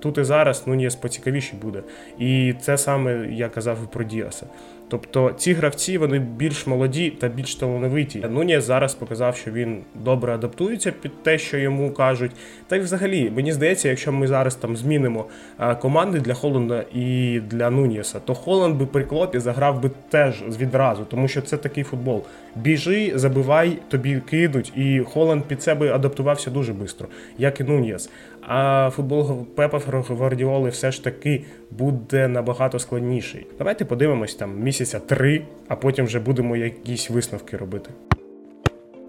Тут 0.00 0.18
і 0.18 0.24
зараз 0.24 0.66
Нуніс 0.66 0.94
поцікавіший 0.94 1.58
буде. 1.62 1.82
І 2.18 2.54
це 2.60 2.78
саме 2.78 3.28
я 3.30 3.48
казав 3.48 3.78
про 3.90 4.04
Діаса. 4.04 4.46
Тобто 4.88 5.32
ці 5.36 5.52
гравці 5.52 5.98
вони 5.98 6.18
більш 6.18 6.66
молоді 6.66 7.10
та 7.10 7.28
більш 7.28 7.54
талановиті. 7.54 8.18
Нуніс 8.30 8.64
зараз 8.64 8.94
показав, 8.94 9.36
що 9.36 9.50
він 9.50 9.82
добре 9.94 10.34
адаптується 10.34 10.92
під 10.92 11.22
те, 11.22 11.38
що 11.38 11.58
йому 11.58 11.92
кажуть. 11.92 12.30
Та 12.66 12.76
й 12.76 12.80
взагалі, 12.80 13.30
мені 13.30 13.52
здається, 13.52 13.88
якщо 13.88 14.12
ми 14.12 14.26
зараз 14.26 14.54
там 14.54 14.76
змінимо 14.76 15.26
е, 15.60 15.74
команди 15.74 16.20
для 16.20 16.34
Холланда 16.34 16.84
і 16.94 17.40
для 17.40 17.70
Нуніса, 17.70 18.20
то 18.20 18.34
Холланд 18.34 18.76
би 18.76 18.86
при 18.86 19.04
клопі 19.04 19.38
заграв 19.38 19.82
би 19.82 19.90
теж 20.08 20.42
відразу, 20.60 21.04
тому 21.04 21.28
що 21.28 21.42
це 21.42 21.56
такий 21.56 21.84
футбол. 21.84 22.24
Біжи, 22.62 23.12
забивай, 23.14 23.78
тобі 23.88 24.22
кидуть, 24.30 24.72
і 24.76 25.00
Холланд 25.00 25.44
під 25.44 25.62
себе 25.62 25.94
адаптувався 25.94 26.50
дуже 26.50 26.72
швидко, 26.74 27.04
як 27.38 27.60
і 27.60 27.64
Нуніс. 27.64 28.10
А 28.42 28.90
футбол 28.90 29.46
Пепа 29.46 29.78
Гвардіоли 29.78 30.70
все 30.70 30.92
ж 30.92 31.04
таки 31.04 31.44
буде 31.70 32.28
набагато 32.28 32.78
складніший. 32.78 33.46
Давайте 33.58 33.84
подивимось 33.84 34.34
там 34.34 34.60
місяця 34.60 35.00
три, 35.00 35.42
а 35.68 35.76
потім 35.76 36.04
вже 36.04 36.20
будемо 36.20 36.56
якісь 36.56 37.10
висновки 37.10 37.56
робити. 37.56 37.90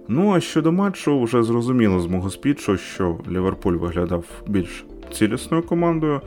Ну 0.07 0.35
а 0.35 0.39
щодо 0.39 0.71
матчу, 0.71 1.21
вже 1.21 1.43
зрозуміло 1.43 1.99
з 1.99 2.07
мого 2.07 2.29
спічу, 2.29 2.77
що 2.77 3.17
Ліверпуль 3.31 3.73
виглядав 3.73 4.25
більш 4.47 4.85
цілісною 5.11 5.63
командою, 5.63 6.21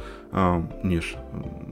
ніж 0.85 1.17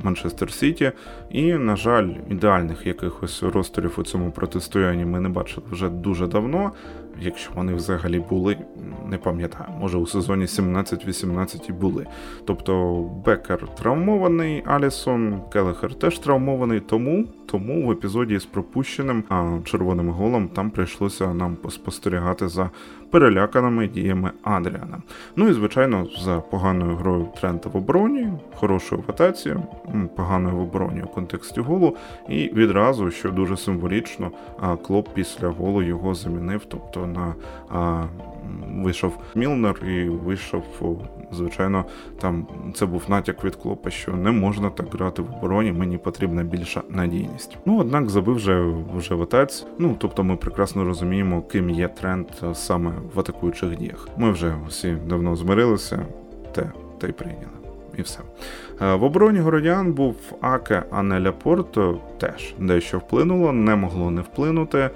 Манчестер 0.02 0.52
Сіті. 0.52 0.92
І, 1.30 1.54
на 1.54 1.76
жаль, 1.76 2.08
ідеальних 2.30 2.86
якихось 2.86 3.42
розстрілів 3.42 3.94
у 3.98 4.02
цьому 4.02 4.30
протистоянні 4.30 5.04
ми 5.04 5.20
не 5.20 5.28
бачили 5.28 5.66
вже 5.70 5.88
дуже 5.88 6.26
давно. 6.26 6.72
Якщо 7.22 7.50
вони 7.54 7.74
взагалі 7.74 8.20
були, 8.20 8.56
не 9.06 9.18
пам'ятаю, 9.18 9.70
може 9.80 9.98
у 9.98 10.06
сезоні 10.06 10.44
17-18 10.44 11.68
і 11.68 11.72
були. 11.72 12.06
Тобто 12.46 13.02
Бекер 13.26 13.68
травмований, 13.74 14.62
Алісон, 14.66 15.40
Келехер 15.52 15.94
теж 15.94 16.18
травмований, 16.18 16.80
тому, 16.80 17.24
тому 17.50 17.86
в 17.86 17.90
епізоді 17.90 18.38
з 18.38 18.44
пропущеним 18.44 19.24
а, 19.28 19.58
червоним 19.64 20.10
голом 20.10 20.48
там 20.48 20.70
прийшлося 20.70 21.34
нам 21.34 21.56
поспостерігати 21.56 22.48
за 22.48 22.70
переляканими 23.10 23.88
діями 23.88 24.30
Адріана. 24.42 24.98
Ну 25.36 25.48
і 25.48 25.52
звичайно, 25.52 26.06
за 26.18 26.40
поганою 26.40 26.96
грою 26.96 27.28
Трента 27.40 27.68
в 27.68 27.76
обороні, 27.76 28.32
хорошою 28.54 29.04
в 29.06 29.10
атаці, 29.10 29.56
поганою 30.16 30.56
в 30.56 30.60
обороні 30.60 31.02
у 31.02 31.06
контексті 31.06 31.60
голу, 31.60 31.96
і 32.28 32.50
відразу, 32.54 33.10
що 33.10 33.30
дуже 33.30 33.56
символічно, 33.56 34.30
Клоп 34.86 35.08
після 35.14 35.48
голу 35.48 35.82
його 35.82 36.14
замінив, 36.14 36.62
тобто 36.68 37.06
на 37.06 37.34
а, 37.70 38.04
вийшов 38.84 39.18
Мілнер 39.34 39.84
і 39.86 40.08
вийшов, 40.08 40.64
звичайно, 41.32 41.84
там 42.20 42.46
це 42.74 42.86
був 42.86 43.02
натяк 43.08 43.44
від 43.44 43.56
Клопа, 43.56 43.90
що 43.90 44.12
не 44.12 44.30
можна 44.30 44.70
так 44.70 44.94
грати 44.94 45.22
в 45.22 45.34
обороні, 45.36 45.72
мені 45.72 45.98
потрібна 45.98 46.42
більша 46.44 46.82
надійність. 46.88 47.58
Ну 47.66 47.80
однак 47.80 48.10
забив 48.10 48.34
вже 48.34 48.74
вже 48.96 49.14
в 49.14 49.22
атаці. 49.22 49.64
Ну 49.78 49.96
тобто 49.98 50.24
ми 50.24 50.36
прекрасно 50.36 50.84
розуміємо, 50.84 51.42
ким 51.42 51.70
є 51.70 51.88
тренд 51.88 52.26
е, 52.42 52.54
саме 52.54 52.92
в 53.14 53.20
атакуючих 53.20 53.76
діях. 53.76 54.08
Ми 54.16 54.30
вже 54.30 54.54
всі 54.68 54.96
давно 55.08 55.36
змирилися, 55.36 56.06
те 56.52 56.70
те 56.98 57.08
й 57.08 57.12
прийняли. 57.12 57.46
І 57.98 58.02
все. 58.02 58.18
Е, 58.82 58.94
В 58.94 59.04
обороні 59.04 59.38
городян 59.38 59.92
був 59.92 60.16
Аке, 60.40 60.82
а 60.90 61.02
не 61.02 61.20
Ляпорт, 61.20 61.78
теж 62.18 62.54
дещо 62.58 62.98
вплинуло, 62.98 63.52
не 63.52 63.76
могло 63.76 64.10
не 64.10 64.20
вплинути. 64.20 64.90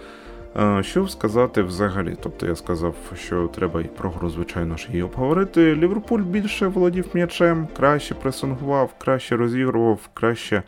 Е, 0.56 0.82
Що 0.82 1.08
сказати 1.08 1.62
взагалі? 1.62 2.16
Тобто 2.22 2.46
я 2.46 2.56
сказав, 2.56 2.94
що 3.14 3.48
треба 3.48 3.80
і 3.80 3.84
про 3.84 4.10
гру, 4.10 4.30
звичайно 4.30 4.76
ж, 4.76 4.86
її 4.90 5.02
обговорити. 5.02 5.74
Ліверпуль 5.74 6.20
більше 6.20 6.66
володів 6.66 7.06
м'ячем, 7.14 7.68
краще 7.76 8.14
пресингував, 8.14 8.94
краще 8.98 9.36
розігрував, 9.36 10.08
краще 10.14 10.62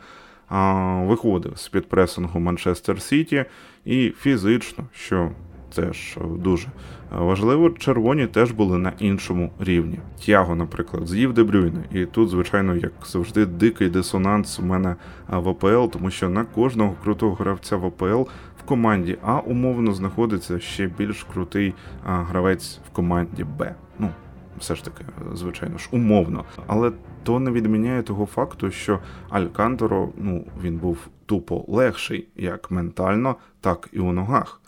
а, 0.48 0.72
виходив 1.06 1.58
з 1.58 1.68
під 1.68 1.88
пресингу 1.88 2.40
Манчестер 2.40 3.02
Сіті 3.02 3.44
і 3.84 4.12
фізично, 4.18 4.84
що 4.92 5.30
теж 5.74 6.18
дуже 6.38 6.68
важливо, 7.10 7.70
червоні 7.70 8.26
теж 8.26 8.52
були 8.52 8.78
на 8.78 8.92
іншому 8.98 9.50
рівні. 9.60 9.98
Тяго, 10.26 10.54
наприклад, 10.54 11.08
з'їв 11.08 11.32
Дебрюйне, 11.32 11.84
і 11.92 12.06
тут, 12.06 12.28
звичайно, 12.28 12.76
як 12.76 12.92
завжди, 13.06 13.46
дикий 13.46 13.88
дисонанс 13.88 14.58
у 14.60 14.62
мене 14.62 14.96
в 15.28 15.48
АПЛ, 15.48 15.92
тому 15.92 16.10
що 16.10 16.28
на 16.28 16.44
кожного 16.44 16.94
крутого 17.02 17.34
гравця 17.34 17.76
в 17.76 17.86
АПЛ 17.86 18.30
команді 18.66 19.18
А 19.22 19.38
умовно 19.38 19.92
знаходиться 19.92 20.60
ще 20.60 20.86
більш 20.86 21.24
крутий 21.32 21.74
гравець 22.04 22.80
в 22.90 22.94
команді 22.94 23.44
Б. 23.44 23.74
Ну, 23.98 24.10
все 24.58 24.74
ж 24.74 24.84
таки, 24.84 25.04
звичайно 25.34 25.78
ж, 25.78 25.88
умовно. 25.92 26.44
Але 26.66 26.92
то 27.22 27.40
не 27.40 27.50
відміняє 27.50 28.02
того 28.02 28.26
факту, 28.26 28.70
що 28.70 28.98
Альканторо, 29.28 30.08
ну, 30.16 30.44
він 30.62 30.76
був 30.76 30.98
тупо 31.26 31.64
легший 31.68 32.28
як 32.36 32.70
ментально, 32.70 33.36
так 33.60 33.88
і 33.92 33.98
у 33.98 34.12
ногах. 34.12 34.60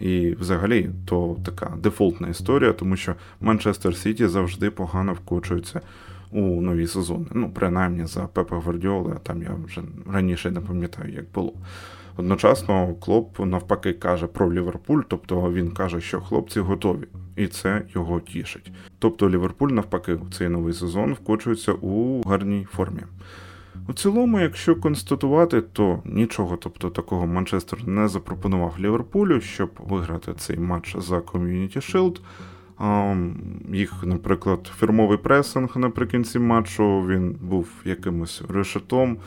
І 0.00 0.34
взагалі 0.40 0.90
то 1.06 1.36
така 1.44 1.72
дефолтна 1.82 2.28
історія, 2.28 2.72
тому 2.72 2.96
що 2.96 3.14
Манчестер 3.40 3.96
Сіті 3.96 4.26
завжди 4.26 4.70
погано 4.70 5.12
вкочується 5.12 5.80
у 6.30 6.40
нові 6.40 6.86
сезони. 6.86 7.26
Ну, 7.32 7.50
принаймні 7.50 8.06
за 8.06 8.20
Пепа 8.26 8.60
Гвардіоли, 8.60 9.12
а 9.16 9.18
там 9.18 9.42
я 9.42 9.50
вже 9.66 9.82
раніше 10.12 10.50
не 10.50 10.60
пам'ятаю, 10.60 11.12
як 11.12 11.24
було. 11.34 11.52
Одночасно 12.16 12.94
Клоп 12.94 13.38
навпаки 13.38 13.92
каже 13.92 14.26
про 14.26 14.52
Ліверпуль, 14.52 15.02
тобто 15.08 15.52
він 15.52 15.70
каже, 15.70 16.00
що 16.00 16.20
хлопці 16.20 16.60
готові, 16.60 17.08
і 17.36 17.46
це 17.46 17.82
його 17.94 18.20
тішить. 18.20 18.72
Тобто 18.98 19.30
Ліверпуль 19.30 19.70
навпаки 19.70 20.14
у 20.14 20.30
цей 20.30 20.48
новий 20.48 20.72
сезон 20.74 21.12
вкочується 21.12 21.72
у 21.72 22.22
гарній 22.22 22.66
формі. 22.70 23.02
У 23.88 23.92
цілому, 23.92 24.40
якщо 24.40 24.76
констатувати, 24.76 25.60
то 25.60 26.02
нічого, 26.04 26.56
тобто 26.56 26.90
такого 26.90 27.26
Манчестер 27.26 27.88
не 27.88 28.08
запропонував 28.08 28.74
Ліверпулю, 28.80 29.40
щоб 29.40 29.70
виграти 29.78 30.34
цей 30.34 30.58
матч 30.58 30.96
за 30.98 31.18
Community 31.18 31.76
Shield. 31.76 32.20
Їх, 33.72 34.04
наприклад, 34.04 34.72
фірмовий 34.78 35.18
пресинг 35.18 35.76
наприкінці 35.76 36.38
матчу 36.38 37.06
він 37.06 37.36
був 37.42 37.68
якимось 37.84 38.42
решетом. 38.48 39.18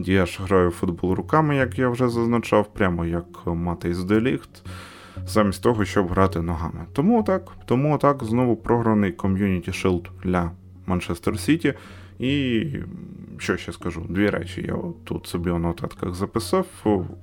Діаш 0.00 0.40
граю 0.40 0.68
в 0.68 0.72
футбол 0.72 1.12
руками, 1.12 1.56
як 1.56 1.78
я 1.78 1.88
вже 1.88 2.08
зазначав, 2.08 2.74
прямо 2.74 3.06
як 3.06 3.46
мати 3.46 3.94
з 3.94 4.04
Деліхт. 4.04 4.62
замість 5.26 5.62
того, 5.62 5.84
щоб 5.84 6.08
грати 6.08 6.40
ногами. 6.40 6.84
Тому 6.92 7.22
так, 7.22 7.52
тому 7.66 7.98
так 7.98 8.24
знову 8.24 8.56
програний 8.56 9.12
ком'юніті 9.12 9.70
Shield 9.70 10.08
для 10.24 10.50
Манчестер 10.86 11.38
Сіті. 11.38 11.74
І 12.20 12.66
що 13.38 13.56
ще 13.56 13.72
скажу? 13.72 14.06
Дві 14.08 14.30
речі. 14.30 14.64
Я 14.68 14.76
тут 15.04 15.26
собі 15.26 15.50
у 15.50 15.58
нотатках 15.58 16.14
записав. 16.14 16.66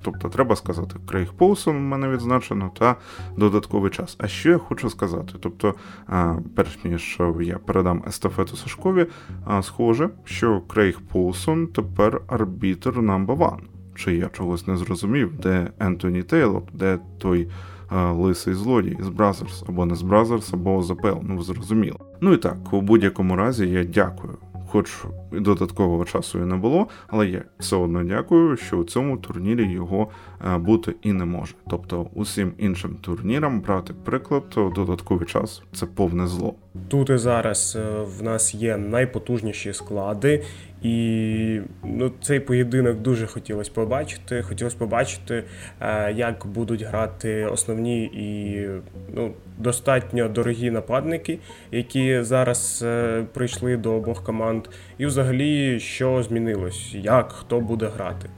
Тобто, 0.02 0.30
треба 0.30 0.56
сказати, 0.56 0.96
Крейг 1.08 1.34
Поусон 1.34 1.78
в 1.78 1.82
мене 1.82 2.10
відзначено 2.10 2.72
та 2.80 2.96
додатковий 3.38 3.92
час. 3.92 4.16
А 4.20 4.28
що 4.28 4.50
я 4.50 4.58
хочу 4.58 4.90
сказати? 4.90 5.34
Тобто, 5.40 5.74
перш 6.56 6.84
ніж 6.84 7.20
я 7.42 7.58
передам 7.58 8.04
естафету 8.08 8.58
Сашкові, 8.58 9.06
схоже, 9.62 10.10
що 10.24 10.62
Крейг 10.62 11.02
Поусон 11.02 11.68
тепер 11.68 12.22
арбітр 12.28 12.90
number 12.90 13.38
one. 13.38 13.62
Чи 13.96 14.16
я 14.16 14.28
чогось 14.28 14.68
не 14.68 14.78
зрозумів, 14.78 15.34
де 15.38 15.68
Ентоні 15.80 16.24
Тейлор, 16.24 16.64
де 16.74 17.00
той 17.18 17.48
а, 17.90 18.12
лисий 18.12 18.54
злодій 18.54 18.98
з 19.00 19.10
Бразерс, 19.10 19.64
або 19.70 19.86
не 19.86 19.96
з 19.96 20.02
Бразерс, 20.02 20.54
або 20.54 20.84
з 20.84 20.92
АПЛ, 20.92 21.18
ну 21.22 21.42
зрозуміло. 21.42 22.00
Ну 22.22 22.34
і 22.34 22.38
так, 22.38 22.58
у 22.72 22.82
будь-якому 22.82 23.36
разі 23.36 23.70
я 23.70 23.84
дякую 23.84 24.38
хоч 24.68 25.06
додаткового 25.32 26.06
часу 26.06 26.40
і 26.40 26.42
не 26.42 26.56
було, 26.56 26.88
але 27.08 27.28
я 27.28 27.44
все 27.60 27.76
одно 27.76 28.04
дякую, 28.04 28.58
що 28.58 28.78
у 28.78 28.84
цьому 28.84 29.18
турнірі 29.18 29.72
його 29.72 30.08
е, 30.48 30.58
бути 30.58 30.96
і 31.02 31.14
не 31.14 31.26
може. 31.26 31.54
Тобто 31.70 32.08
усім 32.14 32.54
іншим 32.58 32.98
турнірам 33.02 33.62
брати 33.62 33.94
приклад, 34.06 34.50
то 34.50 34.72
додатковий 34.76 35.28
час 35.28 35.62
це 35.74 35.86
повне 35.86 36.28
зло. 36.28 36.56
Тут 36.88 37.10
і 37.10 37.18
зараз 37.18 37.78
е, 37.80 38.04
в 38.20 38.24
нас 38.24 38.56
є 38.56 38.78
найпотужніші 38.78 39.74
склади, 39.74 40.44
і 40.82 41.62
ну, 41.84 42.12
цей 42.22 42.40
поєдинок 42.40 42.98
дуже 42.98 43.28
хотілося 43.28 43.72
побачити. 43.74 44.42
Хотілося 44.42 44.78
побачити, 44.78 45.44
е, 45.82 46.14
як 46.14 46.46
будуть 46.46 46.82
грати 46.82 47.46
основні 47.46 48.04
і 48.04 48.62
ну, 49.14 49.34
достатньо 49.58 50.30
дорогі 50.30 50.72
нападники, 50.72 51.40
які 51.72 52.22
зараз 52.22 52.84
е, 52.86 53.24
прийшли 53.34 53.78
до 53.78 53.94
обох 53.94 54.24
команд, 54.24 54.68
і 54.98 55.06
взагалі 55.06 55.80
що 55.80 56.24
змінилось, 56.24 56.94
як 56.94 57.32
хто 57.32 57.60
буде 57.60 57.88
грати. 57.88 58.30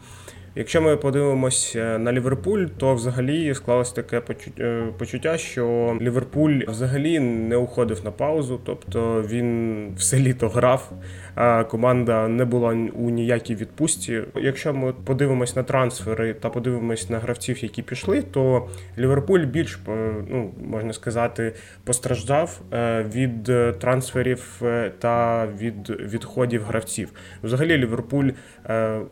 Якщо 0.56 0.82
ми 0.82 0.98
подивимося 0.98 1.98
на 1.98 2.14
Ліверпуль, 2.14 2.66
то 2.66 2.94
взагалі 2.94 3.54
склалось 3.54 3.92
таке 3.92 4.22
е, 4.60 4.84
почуття, 4.98 5.38
що 5.38 5.98
Ліверпуль 6.02 6.62
взагалі 6.68 7.20
не 7.20 7.58
уходив 7.58 8.06
на 8.06 8.12
паузу, 8.12 8.60
тобто 8.66 9.26
він 9.30 9.94
все 9.98 10.20
літо 10.20 10.50
грав. 10.50 10.92
а 11.36 11.64
Команда 11.64 12.28
не 12.28 12.46
була 12.46 12.70
у 12.94 13.10
ніякій 13.10 13.56
відпустці. 13.56 14.22
Якщо 14.36 14.74
ми 14.74 14.94
подивимось 14.94 15.56
на 15.56 15.64
трансфери 15.64 16.34
та 16.34 16.50
подивимось 16.50 17.10
на 17.10 17.20
гравців, 17.20 17.64
які 17.64 17.82
пішли, 17.82 18.22
то 18.22 18.68
Ліверпуль 18.98 19.46
більш 19.46 19.80
е, 19.88 20.14
ну 20.30 20.52
можна 20.66 20.94
сказати 20.94 21.54
постраждав 21.84 22.62
е, 22.74 23.06
від 23.14 23.44
трансферів 23.80 24.62
та 25.00 25.48
від 25.60 25.90
відходів 25.90 26.64
гравців. 26.64 27.10
Взагалі, 27.44 27.78
Ліверпуль 27.78 28.30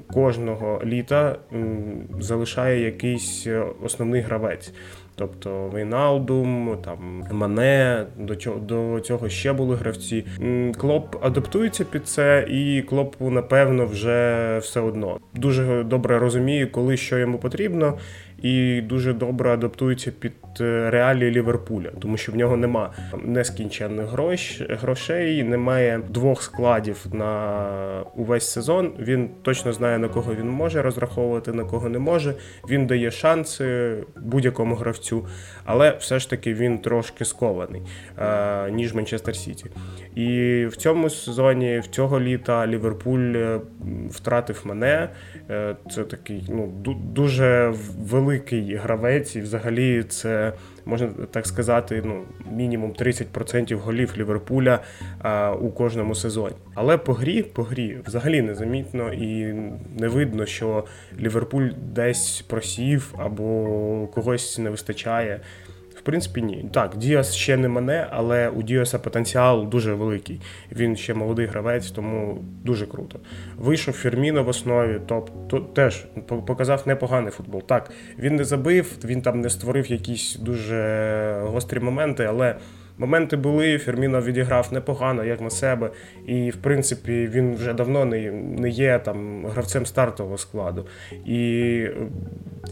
кожного 0.08 0.82
літа 0.86 1.27
залишає 2.20 2.86
якийсь 2.86 3.48
е, 3.48 3.64
основний 3.84 4.22
гравець. 4.22 4.74
Тобто 5.16 5.68
Вейналдум, 5.74 6.78
там 6.86 7.24
Мане, 7.32 8.06
до 8.18 8.36
цього 8.36 8.60
до 8.60 9.00
цього 9.00 9.30
ще 9.30 9.54
були 9.54 9.76
гравці. 9.76 10.26
Клоп 10.78 11.16
адаптується 11.26 11.84
під 11.84 12.08
це, 12.08 12.48
і 12.50 12.82
клопу, 12.82 13.30
напевно, 13.30 13.86
вже 13.86 14.58
все 14.62 14.80
одно. 14.80 15.20
Дуже 15.34 15.84
добре 15.84 16.20
розуміє, 16.20 16.66
коли 16.68 16.98
що 16.98 17.18
йому 17.18 17.38
потрібно, 17.38 17.98
і 18.42 18.82
дуже 18.82 19.14
добре 19.14 19.54
адаптується 19.54 20.12
під 20.12 20.34
е, 20.62 20.90
реалії 20.90 21.32
Ліверпуля, 21.32 21.90
тому 22.00 22.18
що 22.18 22.32
в 22.32 22.36
нього 22.36 22.58
нема 22.58 22.92
нескінченних 23.24 24.06
грош, 24.06 24.62
грошей, 24.70 25.44
немає 25.44 26.02
двох 26.10 26.44
складів 26.44 27.06
на 27.14 28.04
увесь 28.16 28.52
сезон. 28.52 28.94
Він 29.00 29.30
точно 29.42 29.74
знає 29.74 29.98
на 29.98 30.08
кого 30.08 30.36
він 30.36 30.50
може 30.50 30.82
розраховувати, 30.82 31.54
на 31.54 31.64
кого 31.64 31.90
не 31.90 32.00
може. 32.00 32.34
Він 32.70 32.88
дає 32.88 33.12
шанси 33.12 33.96
будь-якому 34.16 34.76
гравцю, 34.76 35.28
але 35.66 35.98
все 36.00 36.20
ж 36.20 36.30
таки 36.30 36.54
він 36.54 36.80
трошки 36.80 37.26
скований 37.26 37.82
е, 38.20 38.72
ніж 38.72 38.94
Манчестер 38.94 39.36
Сіті. 39.36 39.66
І 40.16 40.66
в 40.66 40.76
цьому 40.76 41.10
сезоні, 41.10 41.80
в 41.80 41.88
цього 41.88 42.20
літа, 42.20 42.68
Ліверпуль 42.68 43.36
е, 43.36 43.60
втратив 44.10 44.62
мене. 44.64 45.10
Це 45.90 46.04
такий 46.04 46.44
ну 46.50 46.74
дуже 47.14 47.74
великий 48.00 48.48
великий 48.48 48.76
гравець, 48.76 49.36
і 49.36 49.42
взагалі 49.42 50.04
це 50.04 50.47
можна 50.86 51.10
так 51.32 51.48
сказати, 51.48 52.04
ну 52.06 52.24
мінімум 52.52 52.92
30% 52.92 53.76
голів 53.76 54.14
Ліверпуля 54.18 54.80
у 55.62 55.70
кожному 55.70 56.16
сезоні. 56.16 56.56
Але 56.74 56.98
по 56.98 57.14
грі, 57.14 57.44
по 57.44 57.64
грі 57.64 57.98
взагалі 58.06 58.42
незамітно 58.42 59.14
і 59.14 59.54
не 60.00 60.08
видно, 60.08 60.46
що 60.46 60.86
Ліверпуль 61.20 61.70
десь 61.94 62.42
просів 62.42 63.16
або 63.18 64.08
когось 64.14 64.58
не 64.58 64.70
вистачає 64.70 65.40
принципі, 66.08 66.42
ні. 66.42 66.66
Так, 66.74 66.98
Діас 66.98 67.36
ще 67.36 67.58
не 67.58 67.68
мене, 67.68 68.08
але 68.12 68.50
у 68.50 68.64
Діаса 68.64 69.00
потенціал 69.00 69.70
дуже 69.70 69.94
великий. 69.94 70.42
Він 70.76 70.96
ще 70.96 71.14
молодий 71.14 71.46
гравець, 71.46 71.92
тому 71.92 72.44
дуже 72.64 72.86
круто. 72.86 73.20
Вийшов 73.58 73.94
Фірміно 73.94 74.44
в 74.44 74.48
основі, 74.48 75.02
тобто 75.08 75.60
теж 75.60 76.06
показав 76.48 76.84
непоганий 76.86 77.32
футбол. 77.32 77.64
Так, 77.64 77.92
він 78.20 78.36
не 78.36 78.44
забив, 78.44 78.98
він 79.06 79.22
там 79.22 79.42
не 79.42 79.50
створив 79.50 79.92
якісь 79.92 80.36
дуже 80.36 81.42
гострі 81.44 81.80
моменти, 81.80 82.24
але. 82.24 82.56
Моменти 82.98 83.38
були, 83.38 83.78
Ферміно 83.78 84.22
відіграв 84.22 84.70
непогано, 84.72 85.24
як 85.24 85.42
на 85.42 85.50
себе, 85.50 85.90
і 86.28 86.50
в 86.50 86.56
принципі 86.56 87.28
він 87.32 87.56
вже 87.56 87.74
давно 87.74 88.06
не 88.06 88.32
не 88.32 88.70
є 88.70 89.00
там 89.00 89.46
гравцем 89.46 89.86
стартового 89.86 90.38
складу. 90.38 90.86
І 91.26 91.88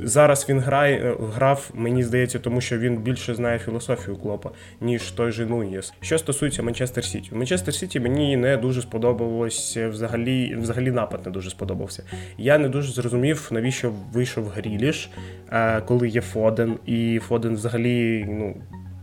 зараз 0.01 0.45
він 0.49 0.59
грає, 0.59 1.15
грав, 1.35 1.69
мені 1.73 2.03
здається, 2.03 2.39
тому 2.39 2.61
що 2.61 2.77
він 2.77 2.97
більше 2.97 3.35
знає 3.35 3.59
філософію 3.59 4.17
клопа, 4.17 4.51
ніж 4.81 5.11
той 5.11 5.31
же 5.31 5.45
Нуніс. 5.45 5.93
Що 6.01 6.17
стосується 6.17 6.63
Манчестер 6.63 7.03
Сіті, 7.05 7.35
Манчестер 7.35 7.73
Сіті 7.73 7.99
мені 7.99 8.37
не 8.37 8.57
дуже 8.57 8.81
сподобалось 8.81 9.77
взагалі, 9.77 10.55
взагалі 10.55 10.91
напад 10.91 11.21
не 11.25 11.31
дуже 11.31 11.49
сподобався. 11.49 12.03
Я 12.37 12.57
не 12.57 12.69
дуже 12.69 12.93
зрозумів, 12.93 13.49
навіщо 13.51 13.91
вийшов 14.13 14.47
Гріліш, 14.47 15.09
е, 15.51 15.81
коли 15.81 16.07
є 16.07 16.21
Фоден, 16.21 16.79
і 16.85 17.19
Фоден 17.19 17.53
взагалі 17.53 18.25
ну 18.29 18.55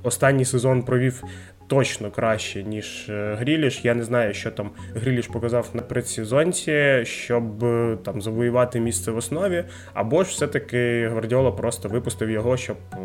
останній 0.03 0.45
сезон 0.45 0.83
провів 0.83 1.25
точно 1.73 2.11
краще, 2.11 2.63
ніж 2.63 3.09
е, 3.09 3.37
Гріліш. 3.41 3.85
Я 3.85 3.95
не 3.95 4.03
знаю, 4.03 4.35
що 4.35 4.51
там 4.51 4.71
Гріліш 4.95 5.27
показав 5.27 5.71
на 5.75 5.83
предсезонці, 5.83 7.01
щоб 7.05 7.65
е, 7.65 7.99
там 8.05 8.23
завоювати 8.23 8.81
місце 8.81 9.11
в 9.11 9.17
основі, 9.17 9.65
або 9.95 10.25
ж 10.25 10.31
все-таки 10.31 11.09
Гвардіола 11.09 11.51
просто 11.51 11.89
випустив 11.89 12.31
його, 12.31 12.57
щоб 12.57 12.77
е, 12.93 12.97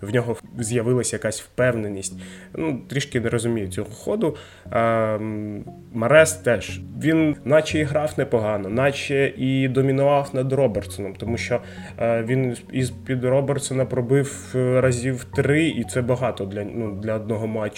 в 0.00 0.14
нього 0.14 0.36
з'явилася 0.58 1.16
якась 1.16 1.42
впевненість. 1.42 2.20
Ну, 2.54 2.80
Трішки 2.88 3.20
не 3.20 3.28
розумію 3.28 3.68
цього 3.68 3.90
ходу. 3.90 4.36
Марес 5.92 6.32
теж 6.32 6.80
він, 7.02 7.36
наче 7.44 7.78
і 7.78 7.82
грав 7.82 8.14
непогано, 8.16 8.68
наче 8.68 9.32
і 9.36 9.68
домінував 9.68 10.30
над 10.32 10.52
Робертсоном, 10.52 11.14
тому 11.14 11.36
що 11.36 11.60
він 12.00 12.56
із 12.72 12.90
під 12.90 13.24
Робертсона 13.24 13.84
пробив 13.84 14.54
разів 14.54 15.24
три, 15.24 15.68
і 15.68 15.84
це 15.84 16.02
багато 16.02 16.44
для 16.44 16.64
ну, 16.64 17.00
для 17.02 17.14
одного 17.14 17.46
матчу. 17.46 17.75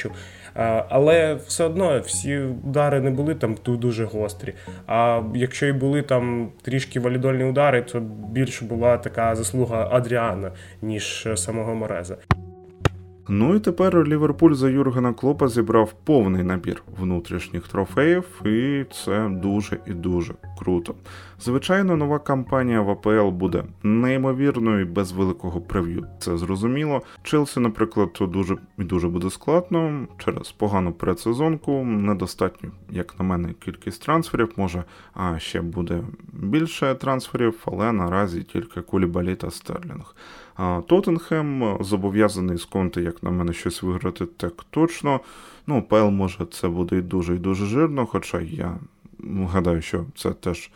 Але 0.88 1.34
все 1.34 1.64
одно 1.64 2.00
всі 2.00 2.38
удари 2.38 3.00
не 3.00 3.10
були 3.10 3.34
там 3.34 3.56
дуже 3.66 4.04
гострі. 4.04 4.54
А 4.86 5.22
якщо 5.34 5.66
і 5.66 5.72
були 5.72 6.02
там 6.02 6.52
трішки 6.62 7.00
валідольні 7.00 7.44
удари, 7.44 7.82
то 7.82 8.00
більше 8.30 8.64
була 8.64 8.98
така 8.98 9.34
заслуга 9.34 9.88
Адріана, 9.92 10.52
ніж 10.82 11.28
самого 11.34 11.74
Мореза. 11.74 12.16
Ну 13.30 13.54
і 13.54 13.60
тепер 13.60 14.08
Ліверпуль 14.08 14.52
за 14.52 14.70
Юргена 14.70 15.12
Клопа 15.12 15.48
зібрав 15.48 15.92
повний 16.04 16.42
набір 16.42 16.82
внутрішніх 17.00 17.68
трофеїв, 17.68 18.24
і 18.44 18.84
це 18.92 19.28
дуже 19.28 19.78
і 19.86 19.92
дуже 19.92 20.34
круто. 20.58 20.94
Звичайно, 21.40 21.96
нова 21.96 22.18
кампанія 22.18 22.80
в 22.80 22.90
АПЛ 22.90 23.28
буде 23.28 23.64
неймовірною 23.82 24.80
і 24.80 24.84
без 24.84 25.12
великого 25.12 25.60
прев'ю. 25.60 26.06
Це 26.20 26.36
зрозуміло. 26.36 27.02
Челсі, 27.22 27.60
наприклад, 27.60 28.08
дуже 28.20 28.56
і 28.78 28.84
дуже 28.84 29.08
буде 29.08 29.30
складно 29.30 30.06
через 30.18 30.52
погану 30.52 30.92
предсезонку, 30.92 31.84
недостатньо, 31.84 32.70
як 32.90 33.18
на 33.18 33.24
мене, 33.24 33.54
кількість 33.64 34.02
трансферів. 34.02 34.52
Може, 34.56 34.84
а 35.14 35.38
ще 35.38 35.60
буде 35.60 36.02
більше 36.32 36.94
трансферів, 36.94 37.62
але 37.64 37.92
наразі 37.92 38.42
тільки 38.42 38.80
Кулібалі 38.80 39.36
та 39.36 39.50
Стерлінг. 39.50 40.14
Тоттенхем 40.86 41.78
зобов'язаний 41.80 42.58
з 42.58 42.64
конти, 42.64 43.02
як 43.02 43.22
на 43.22 43.30
мене, 43.30 43.52
щось 43.52 43.82
виграти 43.82 44.26
так 44.26 44.64
точно. 44.70 45.20
Ну, 45.66 45.82
ПЛ, 45.82 45.96
може, 45.96 46.46
це 46.46 46.68
буде 46.68 46.96
і 46.96 47.02
дуже 47.02 47.34
і 47.34 47.38
дуже 47.38 47.66
жирно, 47.66 48.06
хоча 48.06 48.40
я 48.40 48.76
гадаю, 49.52 49.82
що 49.82 50.04
це 50.16 50.30
теж 50.30 50.70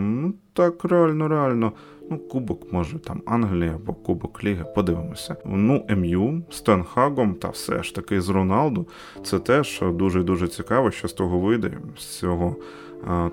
ну, 0.00 0.32
Так, 0.52 0.84
реально, 0.84 1.28
реально. 1.28 1.72
Ну, 2.10 2.18
Кубок, 2.18 2.72
може, 2.72 2.98
там 2.98 3.22
Англія 3.26 3.74
або 3.74 3.94
Кубок 3.94 4.44
Ліги, 4.44 4.64
подивимося. 4.74 5.36
Ну, 5.44 5.86
МЮ 5.88 6.42
з 6.50 6.60
Тенхагом 6.60 7.34
та 7.34 7.48
все 7.48 7.82
ж 7.82 7.94
таки 7.94 8.20
з 8.20 8.28
Роналду. 8.28 8.86
Це 9.24 9.38
теж 9.38 9.82
дуже 9.92 10.22
дуже 10.22 10.48
цікаво, 10.48 10.90
що 10.90 11.08
з 11.08 11.12
того 11.12 11.38
вийде, 11.38 11.78
з 11.98 12.06
цього 12.06 12.56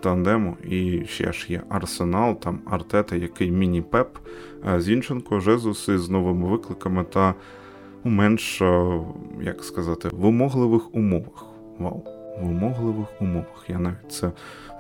тандему. 0.01 0.57
І 0.63 1.05
ще 1.05 1.31
ж 1.31 1.45
є 1.49 1.61
Арсенал, 1.69 2.39
там 2.39 2.59
Артета, 2.65 3.15
який 3.15 3.51
міні-пеп, 3.51 4.17
Зінченко, 4.77 5.39
Жезус 5.39 5.87
із 5.87 6.09
новими 6.09 6.47
викликами 6.47 7.03
та 7.03 7.33
у 8.03 8.09
менш, 8.09 8.61
як 9.41 9.63
сказати, 9.63 10.09
вимогливих 10.11 10.95
умовах. 10.95 11.45
Вау, 11.79 12.03
вимогливих 12.41 13.21
умовах. 13.21 13.65
Я 13.67 13.79
навіть 13.79 14.11
це 14.11 14.31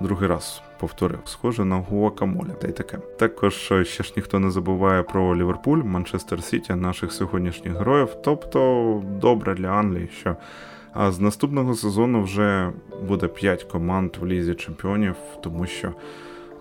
другий 0.01 0.29
раз 0.29 0.61
повторив. 0.79 1.19
Схоже 1.25 1.65
на 1.65 1.75
гуакамоле, 1.75 2.49
та 2.61 2.67
й 2.67 2.71
таке. 2.71 2.97
Також 2.97 3.53
ще 3.83 4.03
ж 4.03 4.13
ніхто 4.15 4.39
не 4.39 4.51
забуває 4.51 5.03
про 5.03 5.35
Ліверпуль, 5.35 5.83
Манчестер 5.83 6.43
Сіті, 6.43 6.73
наших 6.73 7.11
сьогоднішніх 7.11 7.77
героїв. 7.77 8.09
Тобто 8.23 9.03
добре 9.21 9.55
для 9.55 9.67
Англії, 9.67 10.09
що 10.19 10.35
а 10.93 11.11
з 11.11 11.19
наступного 11.19 11.75
сезону 11.75 12.23
вже 12.23 12.71
буде 13.07 13.27
5 13.27 13.63
команд 13.63 14.17
в 14.21 14.25
Лізі 14.25 14.53
чемпіонів, 14.53 15.15
тому 15.41 15.65
що 15.65 15.93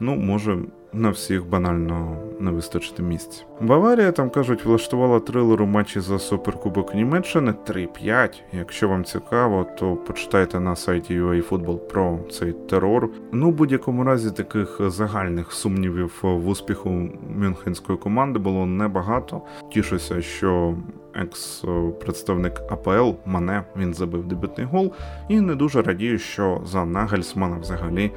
ну 0.01 0.17
може 0.17 0.59
на 0.93 1.11
всіх 1.11 1.47
банально 1.47 2.17
не 2.41 2.51
вистачити 2.51 3.03
місць. 3.03 3.45
Баварія 3.61 4.13
там 4.13 4.31
кажуть, 4.31 4.65
влаштувала 4.65 5.21
трилер 5.21 5.65
матчі 5.65 6.01
за 6.01 6.19
суперкубок 6.19 6.95
Німеччини 6.95 7.55
3-5. 7.67 8.41
Якщо 8.53 8.89
вам 8.89 9.05
цікаво, 9.05 9.67
то 9.79 9.97
почитайте 9.97 10.61
на 10.61 10.77
сайті 10.77 11.21
UAFootball 11.21 11.79
про 11.79 12.19
цей 12.31 12.53
терор. 12.53 13.09
Ну, 13.33 13.51
в 13.51 13.53
будь-якому 13.53 14.05
разі 14.05 14.31
таких 14.31 14.81
загальних 14.87 15.53
сумнівів 15.53 16.19
в 16.23 16.49
успіху 16.49 17.09
мюнхенської 17.37 17.99
команди 17.99 18.39
було 18.39 18.67
небагато. 18.67 19.43
Тішуся, 19.73 20.23
що 20.23 20.75
екс-представник 21.15 22.63
АПЛ 22.71 23.11
Мане 23.25 23.65
він 23.77 23.95
забив 23.95 24.25
дебютний 24.25 24.67
гол, 24.67 24.93
і 25.29 25.41
не 25.41 25.55
дуже 25.55 25.83
радію, 25.83 26.19
що 26.19 26.61
за 26.65 26.85
Нагельсмана 26.85 27.59
взагалі 27.59 28.11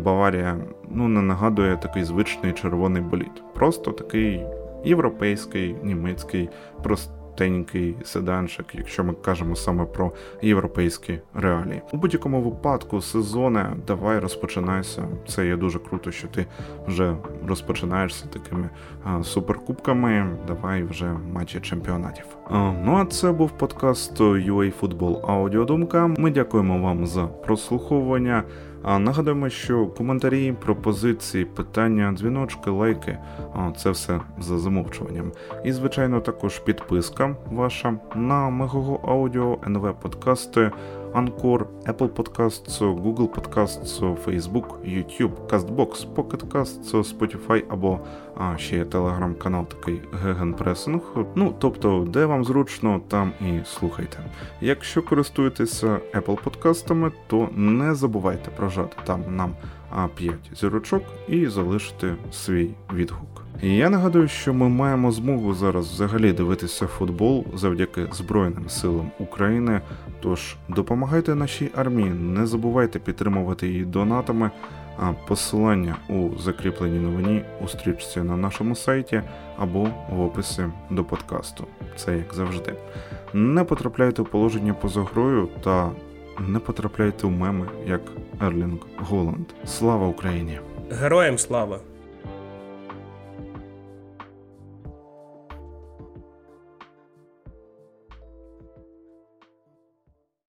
Баварія 0.00 0.56
ну 0.90 1.08
не 1.08 1.22
нагадує 1.22 1.76
такий 1.76 2.04
звичний 2.04 2.52
червоний 2.52 3.02
боліт. 3.02 3.42
Просто 3.54 3.90
такий 3.90 4.46
європейський, 4.84 5.76
німецький, 5.82 6.48
простенький 7.38 7.96
седанчик, 8.04 8.66
якщо 8.74 9.04
ми 9.04 9.14
кажемо 9.14 9.56
саме 9.56 9.84
про 9.84 10.12
європейські 10.42 11.18
реалії. 11.34 11.82
У 11.92 11.96
будь-якому 11.96 12.42
випадку 12.42 13.00
сезоне 13.00 13.76
давай 13.86 14.18
розпочинайся. 14.18 15.04
Це 15.28 15.46
є 15.46 15.56
дуже 15.56 15.78
круто, 15.78 16.10
що 16.10 16.28
ти 16.28 16.46
вже 16.86 17.16
розпочинаєшся 17.46 18.26
такими 18.26 18.70
а, 19.04 19.22
суперкубками. 19.22 20.36
Давай 20.46 20.82
вже 20.82 21.12
матчі 21.32 21.60
чемпіонатів. 21.60 22.24
А, 22.50 22.72
ну 22.84 22.96
а 22.96 23.04
це 23.04 23.32
був 23.32 23.50
подкаст 23.50 24.20
UA 24.20 24.72
Football 24.80 25.30
Аудіодумка. 25.30 26.06
Ми 26.18 26.30
дякуємо 26.30 26.78
вам 26.78 27.06
за 27.06 27.26
прослуховування. 27.26 28.44
А 28.82 28.98
нагадуємо, 28.98 29.48
що 29.48 29.86
коментарі, 29.86 30.54
пропозиції, 30.64 31.44
питання, 31.44 32.12
дзвіночки, 32.12 32.70
лайки 32.70 33.18
це 33.76 33.90
все 33.90 34.20
за 34.38 34.58
замовчуванням. 34.58 35.32
І, 35.64 35.72
звичайно, 35.72 36.20
також 36.20 36.58
підписка 36.58 37.36
ваша 37.52 37.98
на 38.14 38.50
Мегого 38.50 39.00
Аудіо, 39.12 39.58
НВ 39.66 39.94
Подкасти. 40.00 40.70
Anchor, 41.14 41.66
Apple 41.86 42.08
Podcasts, 42.08 42.78
Google 42.78 43.28
Podcasts, 43.28 44.00
Facebook, 44.24 44.66
YouTube, 44.84 45.34
CastBox, 45.46 46.06
Pocket 46.14 46.48
Casts, 46.48 46.92
Spotify 46.92 47.62
або 47.68 48.00
а, 48.36 48.56
ще 48.56 48.76
є 48.76 48.84
телеграм-канал 48.84 49.66
такий 49.66 50.00
Гегенпресинг. 50.12 51.00
Ну, 51.34 51.54
тобто, 51.58 52.06
де 52.08 52.26
вам 52.26 52.44
зручно, 52.44 53.00
там 53.08 53.32
і 53.40 53.60
слухайте. 53.64 54.18
Якщо 54.60 55.02
користуєтеся 55.02 56.00
Apple 56.14 56.42
подкастами, 56.42 57.12
то 57.26 57.48
не 57.56 57.94
забувайте 57.94 58.50
прожати 58.50 58.96
там 59.04 59.22
нам 59.36 59.54
5 60.14 60.34
зірочок 60.54 61.02
і 61.28 61.46
залишити 61.46 62.14
свій 62.30 62.70
відгук. 62.94 63.47
Я 63.62 63.90
нагадую, 63.90 64.28
що 64.28 64.54
ми 64.54 64.68
маємо 64.68 65.12
змогу 65.12 65.54
зараз 65.54 65.88
взагалі 65.88 66.32
дивитися 66.32 66.86
футбол 66.86 67.44
завдяки 67.54 68.06
Збройним 68.12 68.68
силам 68.68 69.10
України. 69.18 69.80
Тож 70.20 70.56
допомагайте 70.68 71.34
нашій 71.34 71.70
армії, 71.74 72.10
не 72.10 72.46
забувайте 72.46 72.98
підтримувати 72.98 73.68
її 73.68 73.84
донатами. 73.84 74.50
А 75.00 75.12
посилання 75.28 75.96
у 76.08 76.38
закріпленій 76.38 76.98
новині 76.98 77.44
у 77.64 77.68
стрічці 77.68 78.20
на 78.20 78.36
нашому 78.36 78.76
сайті 78.76 79.22
або 79.58 79.88
в 80.10 80.20
описі 80.20 80.62
до 80.90 81.04
подкасту. 81.04 81.64
Це 81.96 82.16
як 82.16 82.34
завжди. 82.34 82.74
Не 83.32 83.64
потрапляйте 83.64 84.22
в 84.22 84.26
положення 84.26 84.74
поза 84.74 85.00
грою 85.00 85.48
та 85.64 85.90
не 86.48 86.58
потрапляйте 86.58 87.26
в 87.26 87.30
меми 87.30 87.66
як 87.86 88.00
Ерлінг 88.42 88.78
Голланд. 88.96 89.46
Слава 89.64 90.06
Україні! 90.06 90.58
Героям 90.90 91.38
слава! 91.38 91.78